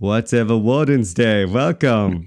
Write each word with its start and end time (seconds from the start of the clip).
Whatever 0.00 0.56
Warden's 0.56 1.12
Day. 1.12 1.44
Welcome. 1.44 2.24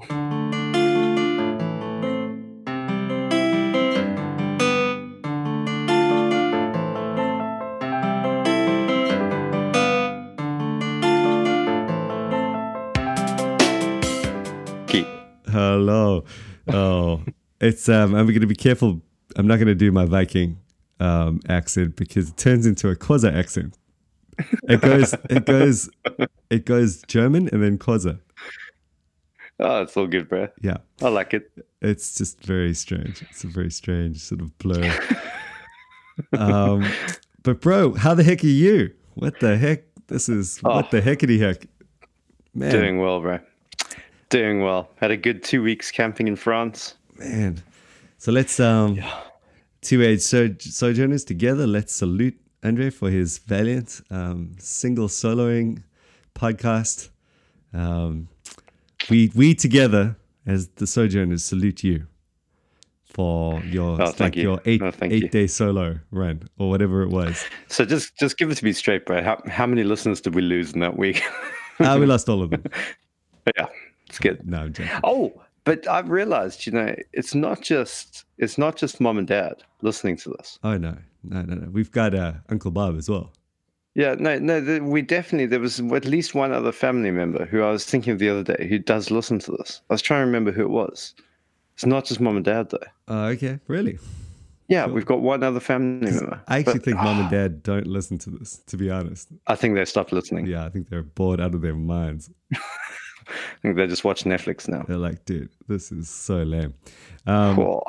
Hello. 15.47 16.23
Oh, 16.67 17.23
it's 17.61 17.87
um. 17.87 18.15
I'm 18.15 18.25
going 18.25 18.41
to 18.41 18.47
be 18.47 18.55
careful. 18.55 19.01
I'm 19.37 19.47
not 19.47 19.55
going 19.55 19.67
to 19.67 19.75
do 19.75 19.93
my 19.93 20.03
Viking 20.03 20.57
um 20.99 21.39
accent 21.47 21.95
because 21.95 22.29
it 22.29 22.37
turns 22.37 22.65
into 22.65 22.89
a 22.89 22.97
quasi 22.97 23.29
accent. 23.29 23.77
It 24.67 24.81
goes. 24.81 25.13
It 25.29 25.45
goes. 25.45 25.89
It 26.51 26.65
goes 26.65 27.01
German 27.07 27.47
and 27.51 27.63
then 27.63 27.77
quasi. 27.79 28.17
Oh, 29.59 29.81
it's 29.83 29.95
all 29.95 30.05
good, 30.07 30.27
bro. 30.27 30.47
Yeah. 30.61 30.77
I 31.01 31.09
like 31.09 31.33
it. 31.33 31.51
It's 31.81 32.15
just 32.15 32.43
very 32.43 32.73
strange. 32.73 33.21
It's 33.29 33.43
a 33.43 33.47
very 33.47 33.71
strange 33.71 34.17
sort 34.19 34.41
of 34.41 34.55
blur. 34.57 34.91
um, 36.37 36.85
but 37.43 37.61
bro, 37.61 37.93
how 37.93 38.13
the 38.13 38.23
heck 38.23 38.43
are 38.43 38.47
you? 38.47 38.91
What 39.15 39.39
the 39.39 39.57
heck? 39.57 39.83
This 40.07 40.27
is 40.29 40.59
what 40.59 40.85
Oh. 40.85 40.87
the 40.91 41.01
heckity 41.01 41.39
heck, 41.39 41.67
man. 42.53 42.71
Doing 42.71 42.99
well, 42.99 43.21
bro. 43.21 43.39
Doing 44.29 44.61
well. 44.61 44.89
Had 44.97 45.11
a 45.11 45.17
good 45.17 45.43
two 45.43 45.63
weeks 45.63 45.91
camping 45.91 46.27
in 46.27 46.35
France. 46.35 46.95
man. 47.17 47.61
So 48.17 48.31
let's 48.31 48.59
um, 48.59 48.95
yeah. 48.95 49.19
two 49.81 50.01
age 50.03 50.21
so- 50.21 50.55
sojourners 50.59 51.23
together. 51.23 51.65
Let's 51.65 51.93
salute 51.93 52.37
Andre 52.63 52.89
for 52.89 53.09
his 53.09 53.37
valiant 53.39 54.01
um, 54.11 54.51
single 54.59 55.07
soloing 55.07 55.83
podcast. 56.35 57.09
Um, 57.73 58.27
we 59.09 59.31
we 59.35 59.53
together 59.55 60.15
as 60.45 60.67
the 60.69 60.87
sojourners 60.87 61.43
salute 61.43 61.83
you 61.83 62.07
for 63.05 63.61
your 63.63 64.01
Oh, 64.01 64.13
like 64.19 64.35
you. 64.35 64.43
your 64.43 64.61
eight 64.65 64.81
No, 64.81 64.91
thank 64.91 65.11
eight 65.13 65.23
you. 65.23 65.29
day 65.29 65.47
solo 65.47 65.99
run 66.11 66.43
or 66.57 66.69
whatever 66.69 67.01
it 67.03 67.09
was. 67.09 67.43
So 67.67 67.85
just 67.85 68.17
just 68.17 68.37
give 68.37 68.49
it 68.51 68.55
to 68.55 68.65
me 68.65 68.73
straight, 68.73 69.05
bro. 69.05 69.23
How, 69.23 69.41
how 69.47 69.65
many 69.65 69.83
listeners 69.83 70.21
did 70.21 70.35
we 70.35 70.41
lose 70.41 70.73
in 70.73 70.79
that 70.81 70.97
week? 70.97 71.21
ah, 71.79 71.97
we 71.97 72.05
lost 72.05 72.27
all 72.29 72.41
of 72.41 72.49
them. 72.51 72.63
yeah, 73.57 73.67
it's 74.07 74.19
good. 74.19 74.45
No, 74.47 74.59
I'm 74.63 74.73
joking. 74.73 74.91
Oh, 75.03 75.41
but 75.63 75.87
I've 75.87 76.09
realized, 76.09 76.65
you 76.65 76.71
know, 76.71 76.95
it's 77.13 77.33
not 77.35 77.61
just 77.61 78.25
it's 78.37 78.57
not 78.57 78.75
just 78.75 78.99
mom 78.99 79.17
and 79.17 79.27
dad 79.27 79.63
listening 79.81 80.17
to 80.17 80.29
this. 80.37 80.59
Oh 80.63 80.77
no, 80.77 80.97
no, 81.23 81.41
no, 81.43 81.55
no. 81.55 81.69
We've 81.69 81.91
got 81.91 82.13
uh, 82.15 82.33
Uncle 82.49 82.71
Bob 82.71 82.97
as 82.97 83.09
well. 83.09 83.31
Yeah, 83.95 84.15
no, 84.17 84.39
no. 84.39 84.61
The, 84.61 84.79
we 84.79 85.01
definitely 85.01 85.47
there 85.47 85.59
was 85.59 85.79
at 85.79 86.05
least 86.05 86.33
one 86.33 86.51
other 86.53 86.71
family 86.71 87.11
member 87.11 87.45
who 87.45 87.61
I 87.61 87.71
was 87.71 87.85
thinking 87.85 88.13
of 88.13 88.19
the 88.19 88.29
other 88.29 88.43
day 88.43 88.67
who 88.67 88.79
does 88.79 89.11
listen 89.11 89.39
to 89.39 89.51
this. 89.51 89.81
I 89.89 89.93
was 89.93 90.01
trying 90.01 90.21
to 90.21 90.25
remember 90.25 90.51
who 90.51 90.61
it 90.63 90.69
was. 90.69 91.13
It's 91.73 91.85
not 91.85 92.05
just 92.05 92.21
mom 92.21 92.35
and 92.37 92.45
dad 92.45 92.69
though. 92.69 92.77
Oh, 93.09 93.23
okay, 93.25 93.59
really? 93.67 93.99
Yeah, 94.69 94.85
we've 94.85 95.05
got 95.05 95.21
one 95.21 95.43
other 95.43 95.59
family 95.59 96.09
member. 96.11 96.39
I 96.47 96.59
actually 96.59 96.75
But, 96.75 96.83
think 96.85 96.97
mom 96.97 97.19
and 97.19 97.29
dad 97.31 97.63
don't 97.63 97.87
listen 97.87 98.17
to 98.19 98.29
this. 98.29 98.59
To 98.67 98.77
be 98.77 98.89
honest, 98.89 99.27
I 99.47 99.55
think 99.55 99.75
they 99.75 99.83
stopped 99.83 100.13
listening. 100.13 100.45
yeah, 100.47 100.63
I 100.65 100.69
think 100.69 100.87
they're 100.89 101.03
bored 101.03 101.41
out 101.41 101.53
of 101.53 101.61
their 101.61 101.75
minds. 101.75 102.29
I 102.53 102.57
think 103.61 103.75
they 103.75 103.87
just 103.87 104.03
watch 104.05 104.23
Netflix 104.23 104.67
now. 104.69 104.83
They're 104.87 104.97
like, 104.97 105.25
dude, 105.25 105.49
this 105.67 105.91
is 105.91 106.09
so 106.09 106.43
lame. 106.43 106.73
Um, 107.27 107.59
Oh, 107.59 107.83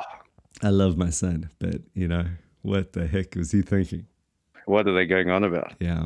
I 0.61 0.69
love 0.69 0.97
my 0.97 1.09
son, 1.09 1.49
but 1.59 1.81
you 1.93 2.07
know 2.09 2.25
what 2.61 2.91
the 2.93 3.07
heck 3.07 3.35
was 3.35 3.51
he 3.51 3.61
thinking? 3.61 4.05
What 4.65 4.87
are 4.87 4.93
they 4.93 5.05
going 5.05 5.29
on 5.29 5.43
about? 5.43 5.73
Yeah. 5.79 6.05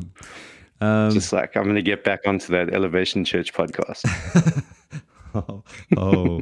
Um, 0.80 1.10
Just 1.10 1.32
like 1.32 1.56
I'm 1.56 1.64
going 1.64 1.74
to 1.76 1.82
get 1.82 2.04
back 2.04 2.20
onto 2.26 2.52
that 2.52 2.72
Elevation 2.72 3.24
Church 3.24 3.52
podcast. 3.52 4.04
oh, 5.34 5.62
oh. 5.96 6.40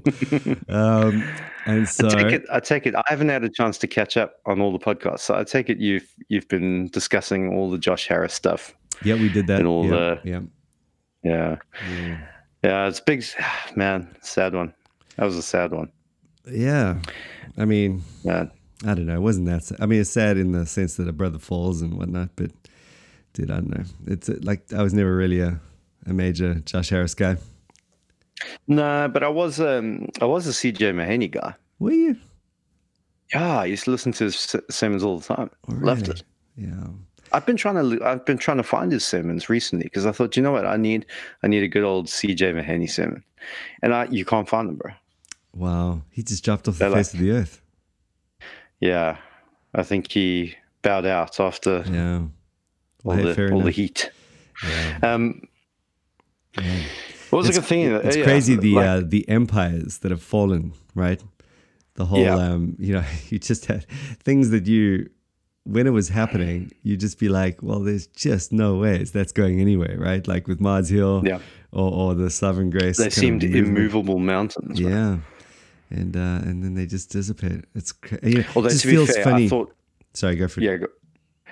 um, 0.68 1.24
and 1.64 1.88
so 1.88 2.06
I 2.06 2.10
take 2.10 2.32
it. 2.32 2.44
I 2.52 2.60
take 2.60 2.86
it. 2.86 2.94
I 2.94 3.02
haven't 3.06 3.30
had 3.30 3.44
a 3.44 3.48
chance 3.48 3.78
to 3.78 3.86
catch 3.86 4.16
up 4.16 4.40
on 4.44 4.60
all 4.60 4.72
the 4.72 4.78
podcasts, 4.78 5.20
so 5.20 5.34
I 5.34 5.44
take 5.44 5.70
it 5.70 5.78
you've 5.78 6.06
you've 6.28 6.48
been 6.48 6.88
discussing 6.88 7.54
all 7.54 7.70
the 7.70 7.78
Josh 7.78 8.06
Harris 8.06 8.34
stuff. 8.34 8.74
yeah, 9.04 9.14
we 9.14 9.28
did 9.30 9.46
that. 9.46 9.60
and 9.60 9.68
all 9.68 9.84
yeah, 9.84 9.90
the- 9.90 10.20
yeah. 10.24 10.40
Yeah, 11.22 11.56
yeah. 11.90 12.18
yeah. 12.62 12.86
It's 12.88 13.00
big, 13.00 13.24
man. 13.76 14.14
Sad 14.20 14.54
one. 14.54 14.72
That 15.16 15.24
was 15.24 15.36
a 15.36 15.42
sad 15.42 15.72
one. 15.72 15.90
Yeah. 16.48 17.00
I 17.56 17.64
mean, 17.64 18.02
Man, 18.24 18.50
I 18.84 18.94
don't 18.94 19.06
know. 19.06 19.16
It 19.16 19.22
wasn't 19.22 19.46
that 19.46 19.64
sad. 19.64 19.78
I 19.80 19.86
mean, 19.86 20.00
it's 20.00 20.10
sad 20.10 20.36
in 20.36 20.52
the 20.52 20.66
sense 20.66 20.96
that 20.96 21.08
a 21.08 21.12
brother 21.12 21.38
falls 21.38 21.80
and 21.82 21.94
whatnot, 21.94 22.30
but 22.36 22.50
dude, 23.32 23.50
I 23.50 23.56
don't 23.56 23.70
know. 23.70 23.84
It's 24.06 24.28
uh, 24.28 24.36
like 24.42 24.72
I 24.72 24.82
was 24.82 24.92
never 24.92 25.14
really 25.16 25.40
a, 25.40 25.60
a 26.06 26.12
major 26.12 26.54
Josh 26.56 26.90
Harris 26.90 27.14
guy. 27.14 27.36
no, 28.66 29.08
but 29.12 29.22
I 29.22 29.28
was 29.28 29.60
um 29.60 30.08
I 30.20 30.26
was 30.26 30.46
a 30.46 30.50
CJ 30.50 30.94
Mahaney 30.94 31.30
guy. 31.30 31.54
Were 31.78 31.92
you? 31.92 32.16
Yeah, 33.32 33.60
I 33.60 33.64
used 33.64 33.84
to 33.84 33.90
listen 33.90 34.12
to 34.12 34.24
his 34.24 34.56
sermons 34.70 35.02
all 35.02 35.18
the 35.18 35.34
time. 35.34 35.50
Oh, 35.68 35.74
Loved 35.80 36.08
it. 36.08 36.22
Yeah. 36.56 36.86
I've 37.32 37.44
been 37.44 37.56
trying 37.56 37.74
to 37.74 38.04
I've 38.04 38.24
been 38.24 38.38
trying 38.38 38.58
to 38.58 38.62
find 38.62 38.92
his 38.92 39.04
sermons 39.04 39.48
recently 39.48 39.84
because 39.84 40.06
I 40.06 40.12
thought, 40.12 40.36
you 40.36 40.42
know 40.42 40.52
what, 40.52 40.66
I 40.66 40.76
need 40.76 41.06
I 41.42 41.48
need 41.48 41.62
a 41.62 41.68
good 41.68 41.82
old 41.82 42.06
CJ 42.06 42.54
Mahaney 42.54 42.88
sermon, 42.88 43.24
and 43.82 43.94
I 43.94 44.04
you 44.10 44.24
can't 44.24 44.48
find 44.48 44.68
them, 44.68 44.76
bro. 44.76 44.92
Wow. 45.54 46.02
He 46.10 46.22
just 46.22 46.44
dropped 46.44 46.68
off 46.68 46.74
the 46.78 46.84
They're 46.88 46.96
face 46.96 47.14
of 47.14 47.20
the 47.20 47.30
earth. 47.32 47.62
Yeah, 48.80 49.16
I 49.74 49.82
think 49.82 50.10
he 50.10 50.54
bowed 50.82 51.06
out 51.06 51.40
after 51.40 51.84
Yeah. 51.90 52.22
all 53.04 53.12
hey, 53.16 53.32
the 53.32 53.52
all 53.52 53.60
the 53.62 53.70
heat. 53.70 54.10
Yeah. 54.64 54.98
Um, 55.02 55.42
Yeah. 56.58 56.82
what 57.30 57.38
was 57.38 57.48
It's, 57.48 57.58
I 57.58 57.62
thinking? 57.62 57.92
it's 57.94 58.16
Yeah, 58.16 58.24
crazy 58.24 58.56
the 58.56 58.74
like- 58.74 58.86
uh, 58.86 59.00
the 59.06 59.28
empires 59.28 59.98
that 59.98 60.10
have 60.10 60.22
fallen, 60.22 60.72
right? 60.94 61.22
The 61.94 62.04
whole, 62.06 62.26
um, 62.28 62.76
you 62.78 62.92
know, 62.94 63.04
you 63.30 63.38
just 63.38 63.66
had 63.66 63.86
things 64.22 64.50
that 64.50 64.66
you, 64.66 65.08
when 65.64 65.86
it 65.86 65.90
was 65.90 66.08
happening, 66.10 66.70
you 66.82 66.96
just 66.96 67.18
be 67.18 67.28
like, 67.28 67.62
well, 67.62 67.80
there's 67.80 68.06
just 68.08 68.52
no 68.52 68.76
ways 68.76 69.10
that's 69.12 69.32
going 69.32 69.60
anywhere, 69.60 69.96
right? 69.98 70.26
Like 70.28 70.46
with 70.46 70.60
Mars 70.60 70.88
Hill, 70.90 71.22
Yeah. 71.26 71.38
or, 71.72 71.90
or 71.92 72.14
the 72.14 72.30
Sovereign 72.30 72.70
Grace. 72.70 72.98
they 72.98 73.10
seemed 73.10 73.42
immovable 73.44 74.18
mountains. 74.18 74.80
right? 74.80 74.90
Yeah, 74.92 75.16
and 75.90 76.16
uh, 76.16 76.40
and 76.48 76.62
then 76.62 76.74
they 76.74 76.86
just 76.86 77.10
dissipate. 77.10 77.64
It's 77.74 77.92
cra- 77.92 78.18
Although 78.54 78.68
it 78.68 78.72
just 78.72 78.84
feels 78.84 79.14
fair, 79.14 79.24
funny. 79.24 79.46
I 79.46 79.48
thought 79.48 79.72
Sorry, 80.14 80.36
go 80.36 80.48
for 80.48 80.60
it. 80.60 80.64
yeah. 80.64 80.76
go- 80.76 80.86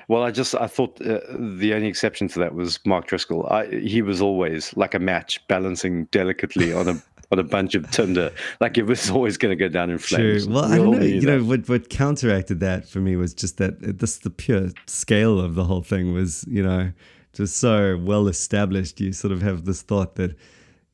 Well, 0.09 0.22
I 0.22 0.31
just 0.31 0.55
I 0.55 0.67
thought 0.67 1.00
uh, 1.00 1.21
the 1.39 1.72
only 1.75 1.89
exception 1.89 2.28
to 2.28 2.39
that 2.41 2.55
was 2.55 2.78
Mark 2.84 3.06
Driscoll. 3.06 3.47
I, 3.47 3.67
he 3.67 4.03
was 4.03 4.21
always 4.21 4.77
like 4.77 4.95
a 4.95 4.99
match, 4.99 5.41
balancing 5.49 6.06
delicately 6.06 6.72
on 6.72 6.89
a 6.89 7.03
on 7.33 7.39
a 7.39 7.43
bunch 7.43 7.75
of 7.75 7.91
tinder. 7.91 8.31
Like 8.61 8.77
it 8.77 8.84
was 8.84 9.11
always 9.11 9.37
going 9.39 9.50
to 9.50 9.56
go 9.56 9.69
down 9.69 9.91
in 9.91 9.99
True. 9.99 10.39
flames. 10.39 10.47
Well, 10.49 10.69
We 10.69 10.75
I 10.75 10.77
don't 10.78 10.91
know. 11.01 11.05
You 11.06 11.21
know 11.27 11.43
what? 11.45 11.69
What 11.69 11.89
counteracted 11.91 12.61
that 12.61 12.87
for 12.89 13.01
me 13.01 13.16
was 13.16 13.33
just 13.34 13.56
that 13.59 13.99
this 13.99 14.19
the 14.19 14.31
pure 14.31 14.69
scale 14.87 15.41
of 15.41 15.55
the 15.55 15.65
whole 15.65 15.83
thing 15.83 16.12
was 16.12 16.45
you 16.49 16.62
know 16.62 16.93
just 17.33 17.56
so 17.56 17.97
well 17.97 18.28
established. 18.28 19.01
You 19.01 19.12
sort 19.12 19.33
of 19.33 19.41
have 19.43 19.65
this 19.65 19.83
thought 19.83 20.16
that 20.16 20.37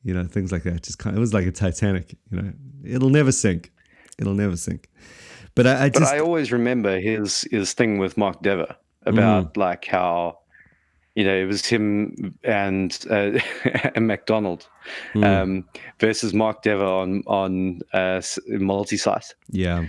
you 0.03 0.13
know 0.13 0.23
things 0.25 0.51
like 0.51 0.63
that 0.63 0.83
just 0.83 0.99
kind. 0.99 1.15
of, 1.15 1.17
It 1.17 1.21
was 1.21 1.33
like 1.33 1.45
a 1.47 1.51
Titanic. 1.51 2.15
You 2.31 2.41
know, 2.41 2.53
it'll 2.83 3.09
never 3.09 3.31
sink. 3.31 3.71
It'll 4.19 4.33
never 4.33 4.57
sink. 4.57 4.89
But 5.55 5.67
I, 5.67 5.85
I 5.85 5.89
But 5.89 6.03
I 6.03 6.19
always 6.19 6.51
remember 6.51 6.99
his 6.99 7.41
his 7.51 7.73
thing 7.73 7.97
with 7.97 8.17
Mark 8.17 8.41
Dever 8.41 8.75
about 9.05 9.57
like 9.57 9.85
how 9.85 10.37
you 11.15 11.23
know 11.25 11.35
it 11.35 11.45
was 11.45 11.65
him 11.65 12.35
and 12.43 12.97
uh, 13.09 13.39
and 13.95 14.07
MacDonald 14.07 14.67
Mm. 15.13 15.23
um, 15.25 15.65
versus 15.99 16.33
Mark 16.33 16.63
Dever 16.63 16.83
on 16.85 17.21
on 17.27 17.81
uh, 17.93 18.21
multi 18.47 18.97
site. 18.97 19.35
yeah 19.49 19.85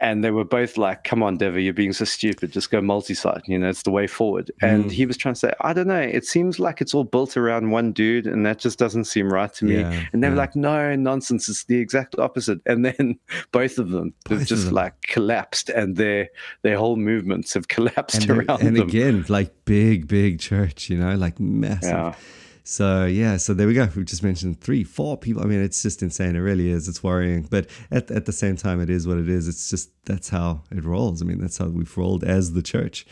and 0.00 0.22
they 0.22 0.30
were 0.30 0.44
both 0.44 0.76
like, 0.78 1.02
"Come 1.04 1.22
on, 1.22 1.36
Dever, 1.38 1.58
you're 1.58 1.72
being 1.74 1.92
so 1.92 2.04
stupid. 2.04 2.52
Just 2.52 2.70
go 2.70 2.80
multi-site. 2.80 3.42
You 3.46 3.58
know, 3.58 3.68
it's 3.68 3.82
the 3.82 3.90
way 3.90 4.06
forward." 4.06 4.50
And 4.62 4.84
Mm. 4.86 4.90
he 4.92 5.06
was 5.06 5.16
trying 5.16 5.34
to 5.34 5.40
say, 5.40 5.52
"I 5.60 5.72
don't 5.72 5.88
know. 5.88 6.00
It 6.00 6.24
seems 6.24 6.58
like 6.60 6.80
it's 6.80 6.94
all 6.94 7.04
built 7.04 7.36
around 7.36 7.70
one 7.70 7.92
dude, 7.92 8.26
and 8.26 8.46
that 8.46 8.58
just 8.58 8.78
doesn't 8.78 9.04
seem 9.04 9.32
right 9.32 9.52
to 9.54 9.64
me." 9.64 9.78
Yeah, 9.80 10.04
and 10.12 10.22
they 10.22 10.28
were 10.28 10.34
yeah. 10.34 10.40
like, 10.40 10.54
"No, 10.56 10.94
nonsense. 10.94 11.48
It's 11.48 11.64
the 11.64 11.78
exact 11.78 12.18
opposite." 12.18 12.60
And 12.66 12.84
then 12.84 13.18
both 13.52 13.78
of 13.78 13.90
them 13.90 14.14
Both 14.28 14.46
just 14.46 14.66
them. 14.66 14.74
like 14.74 15.00
collapsed, 15.02 15.68
and 15.70 15.96
their 15.96 16.28
their 16.62 16.76
whole 16.78 16.96
movements 16.96 17.54
have 17.54 17.68
collapsed 17.76 18.28
and, 18.28 18.30
around 18.30 18.62
and 18.62 18.76
them. 18.76 18.88
again 18.88 19.24
like 19.28 19.52
big 19.64 20.06
big 20.06 20.38
church. 20.38 20.88
You 20.90 20.98
know, 20.98 21.14
like 21.16 21.40
massive. 21.40 21.90
Yeah. 21.90 22.14
So 22.70 23.06
yeah, 23.06 23.38
so 23.38 23.54
there 23.54 23.66
we 23.66 23.72
go. 23.72 23.88
We've 23.96 24.04
just 24.04 24.22
mentioned 24.22 24.60
three, 24.60 24.84
four 24.84 25.16
people. 25.16 25.42
I 25.42 25.46
mean, 25.46 25.62
it's 25.62 25.82
just 25.82 26.02
insane. 26.02 26.36
It 26.36 26.40
really 26.40 26.68
is. 26.68 26.86
It's 26.86 27.02
worrying, 27.02 27.48
but 27.50 27.66
at 27.90 28.10
at 28.10 28.26
the 28.26 28.32
same 28.32 28.56
time, 28.56 28.78
it 28.82 28.90
is 28.90 29.06
what 29.06 29.16
it 29.16 29.26
is. 29.26 29.48
It's 29.48 29.70
just 29.70 29.88
that's 30.04 30.28
how 30.28 30.64
it 30.70 30.84
rolls. 30.84 31.22
I 31.22 31.24
mean, 31.24 31.38
that's 31.38 31.56
how 31.56 31.68
we've 31.68 31.96
rolled 31.96 32.24
as 32.24 32.52
the 32.52 32.60
church. 32.60 33.06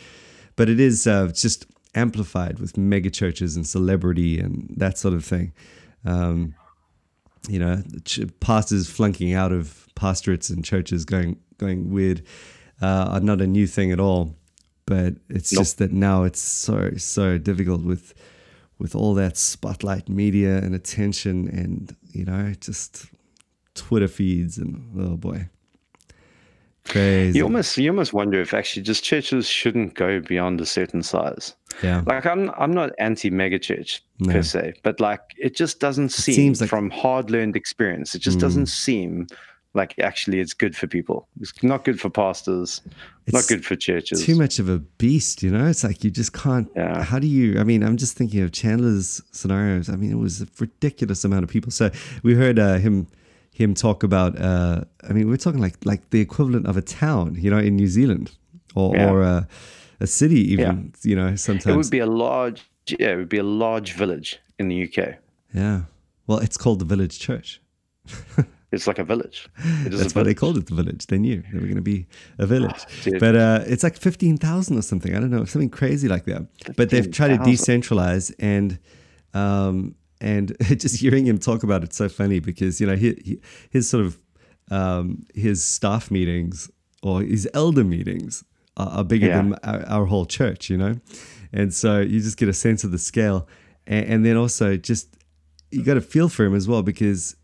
But 0.57 0.69
it 0.69 0.79
is 0.79 1.07
uh, 1.07 1.31
just 1.33 1.65
amplified 1.95 2.59
with 2.59 2.77
mega 2.77 3.09
churches 3.09 3.55
and 3.55 3.65
celebrity 3.65 4.39
and 4.39 4.71
that 4.77 4.99
sort 4.99 5.15
of 5.15 5.25
thing. 5.25 5.53
Um, 6.05 6.53
you 7.49 7.57
know, 7.57 7.81
ch- 8.05 8.29
pastors 8.39 8.87
flunking 8.87 9.33
out 9.33 9.51
of 9.51 9.87
pastorates 9.95 10.51
and 10.51 10.63
churches 10.63 11.03
going 11.03 11.39
going 11.57 11.89
weird 11.89 12.21
uh, 12.79 13.07
are 13.13 13.21
not 13.21 13.41
a 13.41 13.47
new 13.47 13.65
thing 13.65 13.91
at 13.91 13.99
all. 13.99 14.35
But 14.85 15.15
it's 15.29 15.51
Nope. 15.51 15.61
just 15.61 15.79
that 15.79 15.91
now 15.91 16.25
it's 16.25 16.41
so 16.41 16.91
so 16.97 17.39
difficult 17.39 17.81
with 17.81 18.13
with 18.79 18.95
all 18.95 19.13
that 19.15 19.37
spotlight 19.37 20.07
media 20.07 20.57
and 20.57 20.75
attention 20.75 21.47
and 21.47 21.95
you 22.11 22.25
know 22.25 22.53
just 22.59 23.07
Twitter 23.73 24.07
feeds 24.07 24.57
and 24.57 24.99
oh 24.99 25.17
boy. 25.17 25.49
Crazy. 26.85 27.37
You 27.37 27.43
almost 27.43 27.77
you 27.77 27.89
almost 27.89 28.13
wonder 28.13 28.39
if 28.39 28.53
actually 28.53 28.83
just 28.83 29.03
churches 29.03 29.47
shouldn't 29.47 29.95
go 29.95 30.21
beyond 30.21 30.61
a 30.61 30.65
certain 30.65 31.03
size. 31.03 31.53
Yeah. 31.83 32.03
Like 32.05 32.25
I'm 32.25 32.49
I'm 32.57 32.71
not 32.71 32.91
anti 32.97 33.29
mega 33.29 33.59
church 33.59 34.03
No. 34.19 34.33
per 34.33 34.41
se, 34.41 34.73
but 34.83 34.99
like 34.99 35.19
it 35.37 35.55
just 35.55 35.79
doesn't 35.79 36.09
seem 36.09 36.35
seems 36.35 36.61
like- 36.61 36.69
from 36.69 36.89
hard 36.89 37.29
learned 37.29 37.55
experience, 37.55 38.15
it 38.15 38.19
just 38.19 38.39
doesn't 38.39 38.63
mm. 38.63 38.69
seem 38.69 39.27
like 39.77 39.97
actually 39.99 40.39
it's 40.41 40.53
good 40.53 40.75
for 40.75 40.87
people. 40.87 41.27
It's 41.39 41.53
not 41.63 41.85
good 41.85 41.99
for 42.01 42.09
pastors, 42.09 42.81
It's 43.25 43.33
not 43.33 43.47
good 43.47 43.63
for 43.65 43.75
churches. 43.77 44.25
too 44.25 44.35
much 44.35 44.59
of 44.59 44.67
a 44.69 44.79
beast, 44.97 45.41
you 45.43 45.51
know? 45.51 45.65
It's 45.67 45.83
like 45.83 46.03
you 46.03 46.11
just 46.11 46.33
can't. 46.33 46.67
Yeah. 46.75 47.03
How 47.03 47.19
do 47.19 47.27
you? 47.27 47.59
I 47.61 47.63
mean, 47.63 47.83
I'm 47.83 47.95
just 47.97 48.17
thinking 48.17 48.41
of 48.43 48.51
Chandler's 48.51 49.21
scenarios. 49.31 49.87
I 49.89 49.95
mean, 49.95 50.11
it 50.11 50.17
was 50.27 50.41
a 50.41 50.47
ridiculous 50.59 51.23
amount 51.23 51.43
of 51.45 51.49
people. 51.49 51.71
So 51.71 51.89
we 52.23 52.33
heard 52.35 52.57
uh, 52.59 52.77
him 52.79 53.07
him 53.51 53.73
talk 53.73 54.03
about. 54.03 54.31
Uh, 54.39 54.81
I 55.09 55.13
mean, 55.13 55.29
we're 55.29 55.37
talking 55.45 55.61
like 55.61 55.75
like 55.85 56.09
the 56.09 56.19
equivalent 56.21 56.67
of 56.67 56.75
a 56.77 56.81
town, 56.81 57.35
you 57.39 57.49
know, 57.49 57.59
in 57.59 57.75
New 57.75 57.87
Zealand, 57.87 58.31
or 58.75 58.95
Yeah. 58.95 59.09
or 59.11 59.21
a, 59.23 59.47
a 59.99 60.07
city, 60.07 60.41
even. 60.53 60.93
You 61.03 61.15
know, 61.15 61.35
sometimes. 61.35 61.73
It 61.73 61.77
would 61.77 61.89
be 61.91 61.99
a 61.99 62.11
large 62.25 62.59
yeah, 62.99 63.11
it 63.13 63.17
would 63.17 63.29
be 63.29 63.39
a 63.39 63.49
large 63.65 63.93
village 63.93 64.39
in 64.59 64.67
the 64.69 64.77
UK. 64.85 64.97
yeah. 65.53 65.81
Well, 66.27 66.39
it's 66.39 66.57
called 66.57 66.79
the 66.79 66.85
village 66.95 67.19
church. 67.19 67.61
It's 68.71 68.85
like 68.85 68.99
a 68.99 69.03
village. 69.05 69.47
That's 69.85 70.13
a 70.13 70.17
why 70.19 70.23
they 70.23 70.33
called 70.33 70.57
it 70.57 70.65
the 70.67 70.75
village. 70.75 71.07
They 71.07 71.17
knew 71.17 71.41
they 71.51 71.57
were 71.57 71.65
going 71.65 71.75
to 71.75 71.81
be 71.81 72.05
a 72.37 72.45
village. 72.45 72.85
dude. 73.03 73.19
but 73.19 73.35
uh, 73.35 73.63
it's 73.65 73.81
like 73.83 73.95
15,000 73.95 74.77
or 74.77 74.81
something. 74.81 75.15
I 75.15 75.19
don't 75.21 75.29
know, 75.31 75.45
something 75.45 75.69
crazy 75.69 76.09
like 76.09 76.25
that. 76.25 76.47
But 76.75 76.89
they've 76.89 77.09
tried 77.09 77.29
to 77.29 77.37
decentralize 77.37 78.33
and 78.39 78.77
um, 79.33 79.95
and 80.19 80.55
just 80.61 80.99
hearing 80.99 81.25
him 81.25 81.37
talk 81.37 81.63
about 81.63 81.83
it's 81.83 81.95
so 81.95 82.09
funny 82.09 82.39
because, 82.39 82.81
you 82.81 82.87
know, 82.87 82.95
he, 82.97 83.15
he, 83.23 83.39
his 83.69 83.89
sort 83.89 84.05
of 84.05 84.19
um, 84.69 85.25
his 85.33 85.63
staff 85.63 86.11
meetings 86.11 86.69
or 87.01 87.21
his 87.21 87.47
elder 87.53 87.85
meetings 87.85 88.43
are, 88.75 88.89
are 88.89 89.03
bigger 89.05 89.27
Yeah. 89.27 89.37
than 89.37 89.53
our, 89.63 89.85
our 89.85 90.05
whole 90.07 90.25
church, 90.25 90.69
you 90.69 90.75
know? 90.77 90.95
And 91.53 91.73
so 91.73 92.01
you 92.01 92.19
just 92.19 92.35
get 92.35 92.49
a 92.49 92.53
sense 92.53 92.83
of 92.83 92.91
the 92.91 92.97
scale. 92.97 93.47
And, 93.85 94.05
and 94.07 94.25
then 94.25 94.35
also 94.35 94.75
just, 94.75 95.07
you 95.71 95.83
got 95.83 95.93
to 95.93 96.01
feel 96.01 96.27
for 96.27 96.43
him 96.43 96.53
as 96.53 96.67
well 96.67 96.83
because 96.83 97.36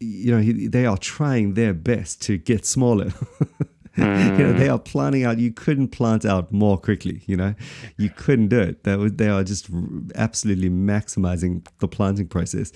you 0.00 0.34
know, 0.34 0.40
he, 0.40 0.68
they 0.68 0.86
are 0.86 0.98
trying 0.98 1.54
their 1.54 1.74
best 1.74 2.22
to 2.22 2.38
get 2.38 2.64
smaller. 2.64 3.12
you 3.98 4.04
know, 4.04 4.52
they 4.52 4.68
are 4.68 4.78
planning 4.78 5.24
out. 5.24 5.38
You 5.38 5.52
couldn't 5.52 5.88
plant 5.88 6.24
out 6.24 6.52
more 6.52 6.78
quickly. 6.78 7.22
You 7.26 7.36
know, 7.36 7.54
you 7.96 8.10
couldn't 8.10 8.48
do 8.48 8.60
it. 8.60 8.84
That 8.84 8.98
was, 8.98 9.12
they 9.14 9.28
are 9.28 9.42
just 9.42 9.68
absolutely 10.14 10.70
maximizing 10.70 11.66
the 11.80 11.88
planting 11.88 12.28
process. 12.28 12.72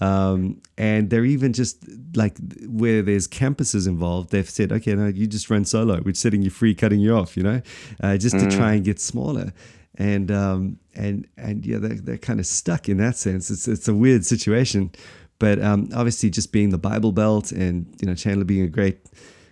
Um, 0.00 0.60
and 0.76 1.10
they're 1.10 1.24
even 1.24 1.52
just 1.52 1.78
like 2.16 2.36
where 2.66 3.02
there's 3.02 3.28
campuses 3.28 3.86
involved. 3.86 4.30
They've 4.30 4.48
said, 4.48 4.72
okay, 4.72 4.94
no, 4.94 5.06
you 5.06 5.28
just 5.28 5.48
run 5.48 5.64
solo. 5.64 6.00
We're 6.04 6.14
setting 6.14 6.42
you 6.42 6.50
free, 6.50 6.74
cutting 6.74 7.00
you 7.00 7.16
off. 7.16 7.36
You 7.36 7.44
know, 7.44 7.62
uh, 8.02 8.16
just 8.16 8.38
to 8.38 8.50
try 8.50 8.74
and 8.74 8.84
get 8.84 9.00
smaller. 9.00 9.52
And 9.96 10.32
um, 10.32 10.80
and 10.96 11.28
and 11.36 11.64
yeah, 11.64 11.78
they're, 11.78 11.94
they're 11.94 12.18
kind 12.18 12.40
of 12.40 12.46
stuck 12.46 12.88
in 12.88 12.96
that 12.96 13.16
sense. 13.16 13.48
It's 13.48 13.68
it's 13.68 13.86
a 13.86 13.94
weird 13.94 14.26
situation. 14.26 14.90
But 15.38 15.60
um, 15.62 15.88
obviously, 15.94 16.30
just 16.30 16.52
being 16.52 16.70
the 16.70 16.78
Bible 16.78 17.12
Belt 17.12 17.52
and 17.52 17.86
you 18.00 18.06
know 18.06 18.14
Chandler 18.14 18.44
being 18.44 18.64
a 18.64 18.68
great 18.68 18.98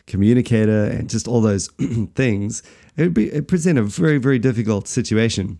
communicator 0.06 0.84
and 0.84 1.08
just 1.08 1.29
all 1.29 1.40
those 1.40 1.69
things, 2.14 2.62
it 2.96 3.02
would 3.02 3.14
be 3.14 3.29
it 3.31 3.49
present 3.49 3.79
a 3.79 3.82
very 3.82 4.19
very 4.19 4.38
difficult 4.38 4.88
situation. 4.88 5.58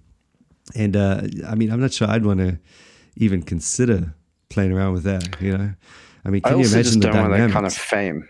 And 0.75 0.97
uh, 0.97 1.23
I 1.47 1.55
mean, 1.55 1.71
I'm 1.71 1.81
not 1.81 1.93
sure 1.93 2.09
I'd 2.09 2.25
want 2.25 2.41
to 2.41 2.59
even 3.17 3.43
consider 3.43 4.15
playing 4.49 4.73
around 4.73 4.93
with 4.93 5.03
that. 5.05 5.41
You 5.41 5.59
know, 5.59 5.73
I 6.25 6.31
mean, 6.31 6.43
I 6.45 6.51
can 6.51 6.61
you 6.61 6.67
imagine 6.67 6.83
just 6.83 7.01
the 7.01 7.09
don't 7.09 7.31
want 7.31 7.33
that 7.33 7.51
kind 7.51 7.67
of 7.67 7.75
fame. 7.75 8.29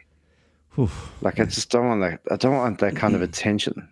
Whew. 0.74 0.90
Like 1.20 1.38
I 1.38 1.44
just 1.44 1.70
don't 1.70 1.86
want 1.86 2.00
that. 2.00 2.20
I 2.30 2.36
don't 2.36 2.54
want 2.54 2.78
that 2.78 2.96
kind 2.96 3.14
of 3.14 3.22
attention. 3.28 3.88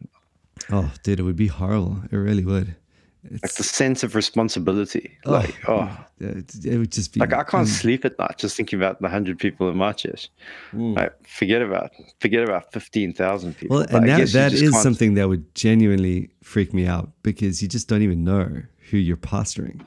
Oh, 0.70 0.90
dude, 1.02 1.20
it 1.20 1.22
would 1.22 1.36
be 1.36 1.48
horrible. 1.48 1.98
It 2.10 2.16
really 2.16 2.44
would. 2.44 2.76
Like 3.22 3.40
It's, 3.44 3.56
the 3.56 3.62
sense 3.64 4.02
of 4.02 4.14
responsibility. 4.14 5.18
Like 5.26 5.54
oh, 5.68 5.90
it, 6.20 6.54
it 6.64 6.78
would 6.78 6.90
just 6.90 7.12
be 7.12 7.20
like 7.20 7.32
I 7.34 7.42
can't 7.44 7.54
um, 7.62 7.66
sleep 7.66 8.04
at 8.06 8.18
night 8.18 8.38
just 8.38 8.56
thinking 8.56 8.78
about 8.78 9.00
the 9.02 9.08
hundred 9.10 9.38
people 9.38 9.68
in 9.68 9.76
my 9.76 9.92
church. 9.92 10.30
Like 10.72 11.12
forget 11.26 11.60
about 11.60 11.90
forget 12.20 12.42
about 12.44 12.72
fifteen 12.72 13.12
thousand 13.12 13.58
people. 13.58 13.76
Well, 13.76 13.86
and 13.90 14.10
I 14.10 14.20
that, 14.20 14.28
that 14.28 14.52
is 14.54 14.70
can't- 14.70 14.82
something 14.82 15.14
that 15.14 15.28
would 15.28 15.54
genuinely 15.54 16.30
freak 16.42 16.72
me 16.72 16.86
out 16.86 17.10
because 17.22 17.60
you 17.60 17.68
just 17.68 17.88
don't 17.88 18.02
even 18.02 18.24
know 18.24 18.62
who 18.90 18.96
you're 18.96 19.18
pastoring. 19.18 19.84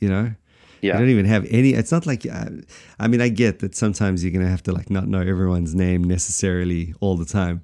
You 0.00 0.10
know, 0.10 0.24
you 0.82 0.88
Yeah, 0.90 0.98
don't 0.98 1.08
even 1.08 1.24
have 1.24 1.46
any. 1.48 1.70
It's 1.72 1.90
not 1.92 2.04
like 2.04 2.26
uh, 2.30 2.50
I 3.00 3.08
mean, 3.08 3.22
I 3.22 3.30
get 3.30 3.60
that 3.60 3.74
sometimes 3.74 4.22
you're 4.22 4.32
gonna 4.32 4.50
have 4.50 4.62
to 4.64 4.72
like 4.72 4.90
not 4.90 5.08
know 5.08 5.20
everyone's 5.20 5.74
name 5.74 6.04
necessarily 6.04 6.94
all 7.00 7.16
the 7.16 7.24
time, 7.24 7.62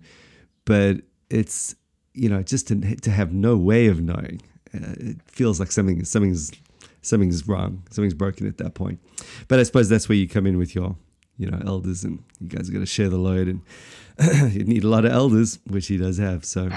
but 0.65 1.03
it's 1.29 1.75
you 2.15 2.31
know 2.31 2.43
just 2.43 2.69
to 2.69 2.97
to 2.97 3.11
have 3.11 3.35
no 3.35 3.59
way 3.59 3.89
of 3.89 4.01
knowing. 4.01 4.41
Uh, 4.75 4.95
it 4.99 5.17
feels 5.27 5.59
like 5.61 5.73
something 5.73 6.05
something's 6.05 6.53
something's 7.03 7.47
wrong, 7.49 7.83
something's 7.91 8.15
broken 8.15 8.47
at 8.47 8.59
that 8.59 8.75
point. 8.75 9.01
But 9.49 9.59
I 9.59 9.65
suppose 9.65 9.89
that's 9.89 10.09
where 10.09 10.17
you 10.17 10.29
come 10.29 10.47
in 10.47 10.59
with 10.59 10.75
your 10.75 10.97
you 11.39 11.51
know 11.51 11.61
elders, 11.67 12.05
and 12.05 12.23
you 12.41 12.49
guys 12.49 12.69
are 12.69 12.73
gonna 12.73 12.87
share 12.87 13.09
the 13.09 13.19
load, 13.19 13.49
and 13.49 13.63
you 14.53 14.65
need 14.65 14.85
a 14.85 14.89
lot 14.89 15.05
of 15.05 15.13
elders, 15.13 15.59
which 15.67 15.87
he 15.89 15.97
does 15.97 16.19
have. 16.19 16.45
So 16.45 16.69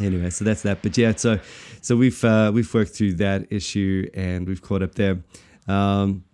anyway, 0.00 0.30
so 0.30 0.44
that's 0.44 0.62
that. 0.62 0.82
But 0.82 0.96
yeah, 0.96 1.14
so 1.16 1.38
so 1.80 1.96
we've 1.96 2.22
uh, 2.24 2.50
we've 2.54 2.72
worked 2.72 2.92
through 2.92 3.14
that 3.14 3.46
issue 3.50 4.08
and 4.14 4.46
we've 4.46 4.62
caught 4.62 4.82
up 4.82 4.94
there. 4.94 5.18
Um, 5.68 6.24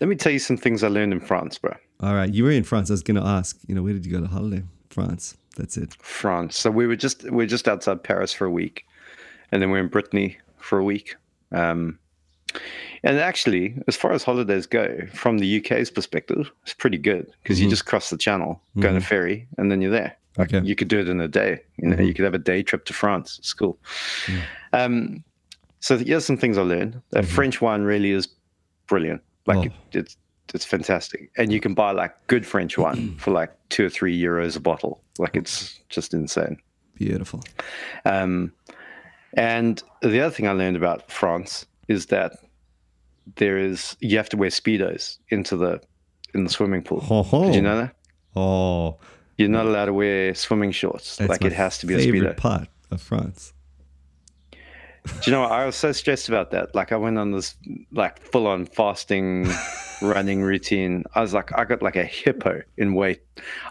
Let 0.00 0.08
me 0.08 0.16
tell 0.16 0.32
you 0.32 0.38
some 0.38 0.56
things 0.56 0.82
I 0.82 0.88
learned 0.88 1.12
in 1.12 1.20
France, 1.20 1.58
bro. 1.58 1.74
all 2.00 2.14
right, 2.14 2.32
you 2.32 2.44
were 2.44 2.50
in 2.50 2.64
France. 2.64 2.90
I 2.90 2.94
was 2.94 3.02
going 3.02 3.20
to 3.20 3.26
ask, 3.26 3.58
you 3.66 3.74
know, 3.74 3.82
where 3.82 3.92
did 3.92 4.04
you 4.04 4.12
go 4.12 4.20
to 4.20 4.26
holiday? 4.26 4.62
France. 4.90 5.36
That's 5.56 5.76
it. 5.76 5.94
France. 5.94 6.56
So 6.58 6.70
we 6.70 6.86
were 6.86 6.96
just 6.96 7.30
we 7.30 7.44
are 7.44 7.48
just 7.48 7.68
outside 7.68 8.02
Paris 8.02 8.32
for 8.32 8.44
a 8.46 8.50
week, 8.50 8.84
and 9.56 9.62
then 9.62 9.70
we're 9.70 9.78
in 9.78 9.88
Brittany 9.88 10.36
for 10.58 10.76
a 10.78 10.84
week. 10.84 11.16
Um, 11.50 11.98
and 13.02 13.18
actually, 13.18 13.74
as 13.88 13.96
far 13.96 14.12
as 14.12 14.22
holidays 14.22 14.66
go, 14.66 14.98
from 15.14 15.38
the 15.38 15.58
UK's 15.60 15.90
perspective, 15.90 16.50
it's 16.62 16.74
pretty 16.74 16.98
good 16.98 17.26
because 17.42 17.58
you 17.58 17.70
just 17.70 17.86
cross 17.86 18.10
the 18.10 18.18
channel, 18.18 18.60
go 18.78 18.90
on 18.90 18.96
a 18.96 19.00
ferry, 19.00 19.48
and 19.56 19.72
then 19.72 19.80
you're 19.80 19.90
there. 19.90 20.14
Okay. 20.38 20.60
you 20.62 20.74
could 20.74 20.88
do 20.88 20.98
it 20.98 21.08
in 21.08 21.18
a 21.22 21.28
day. 21.28 21.60
You 21.78 21.88
know, 21.88 22.02
you 22.02 22.12
could 22.12 22.26
have 22.26 22.34
a 22.34 22.38
day 22.38 22.62
trip 22.62 22.84
to 22.84 22.92
France. 22.92 23.38
It's 23.38 23.54
cool. 23.54 23.78
Um, 24.74 25.24
so 25.80 25.96
here's 25.96 26.26
some 26.26 26.36
things 26.36 26.58
I 26.58 26.62
learned. 26.62 27.00
That 27.12 27.24
French 27.24 27.62
wine 27.62 27.82
really 27.84 28.10
is 28.10 28.28
brilliant. 28.86 29.22
Like 29.46 29.58
Oh. 29.58 29.62
it, 29.62 29.72
it's 29.92 30.16
it's 30.52 30.64
fantastic, 30.66 31.30
and 31.38 31.50
you 31.50 31.60
can 31.60 31.72
buy 31.74 31.92
like 31.92 32.14
good 32.26 32.44
French 32.46 32.76
wine 32.76 33.16
for 33.18 33.30
like 33.30 33.50
two 33.70 33.86
or 33.86 33.90
three 33.90 34.18
euros 34.20 34.56
a 34.56 34.60
bottle. 34.60 35.00
Like 35.18 35.36
it's 35.36 35.80
just 35.88 36.12
insane. 36.12 36.58
Beautiful. 36.94 37.42
Um, 38.04 38.52
and 39.36 39.82
the 40.02 40.20
other 40.20 40.34
thing 40.34 40.48
I 40.48 40.52
learned 40.52 40.76
about 40.76 41.10
France 41.10 41.66
is 41.88 42.06
that 42.06 42.32
there 43.36 43.58
is 43.58 43.96
you 44.00 44.16
have 44.16 44.28
to 44.30 44.36
wear 44.36 44.50
speedos 44.50 45.18
into 45.28 45.56
the 45.56 45.80
in 46.34 46.44
the 46.44 46.50
swimming 46.50 46.82
pool. 46.82 47.00
Ho. 47.00 47.44
Did 47.46 47.54
you 47.54 47.62
know 47.62 47.76
that? 47.78 47.94
Oh, 48.34 48.98
You're 49.38 49.48
not 49.48 49.66
allowed 49.66 49.86
to 49.86 49.94
wear 49.94 50.34
swimming 50.34 50.70
shorts. 50.72 51.16
that's 51.16 51.28
like 51.30 51.42
it 51.44 51.52
has 51.52 51.78
to 51.78 51.86
be 51.86 51.94
a 51.94 51.98
favorite 51.98 52.34
speedo. 52.34 52.36
part 52.36 52.68
of 52.90 53.00
France. 53.00 53.52
Do 55.22 55.30
you 55.30 55.32
know 55.32 55.42
what? 55.42 55.52
I 55.52 55.64
was 55.66 55.76
so 55.76 55.92
stressed 55.92 56.28
about 56.28 56.50
that. 56.50 56.74
Like 56.74 56.90
I 56.92 56.96
went 56.96 57.18
on 57.18 57.30
this 57.30 57.56
like 57.92 58.20
full 58.20 58.46
on 58.46 58.66
fasting 58.66 59.48
running 60.02 60.42
routine. 60.42 61.04
I 61.14 61.20
was 61.20 61.32
like, 61.32 61.56
I 61.56 61.64
got 61.64 61.80
like 61.82 61.96
a 61.96 62.04
hippo 62.04 62.62
in 62.76 62.94
weight. 62.94 63.22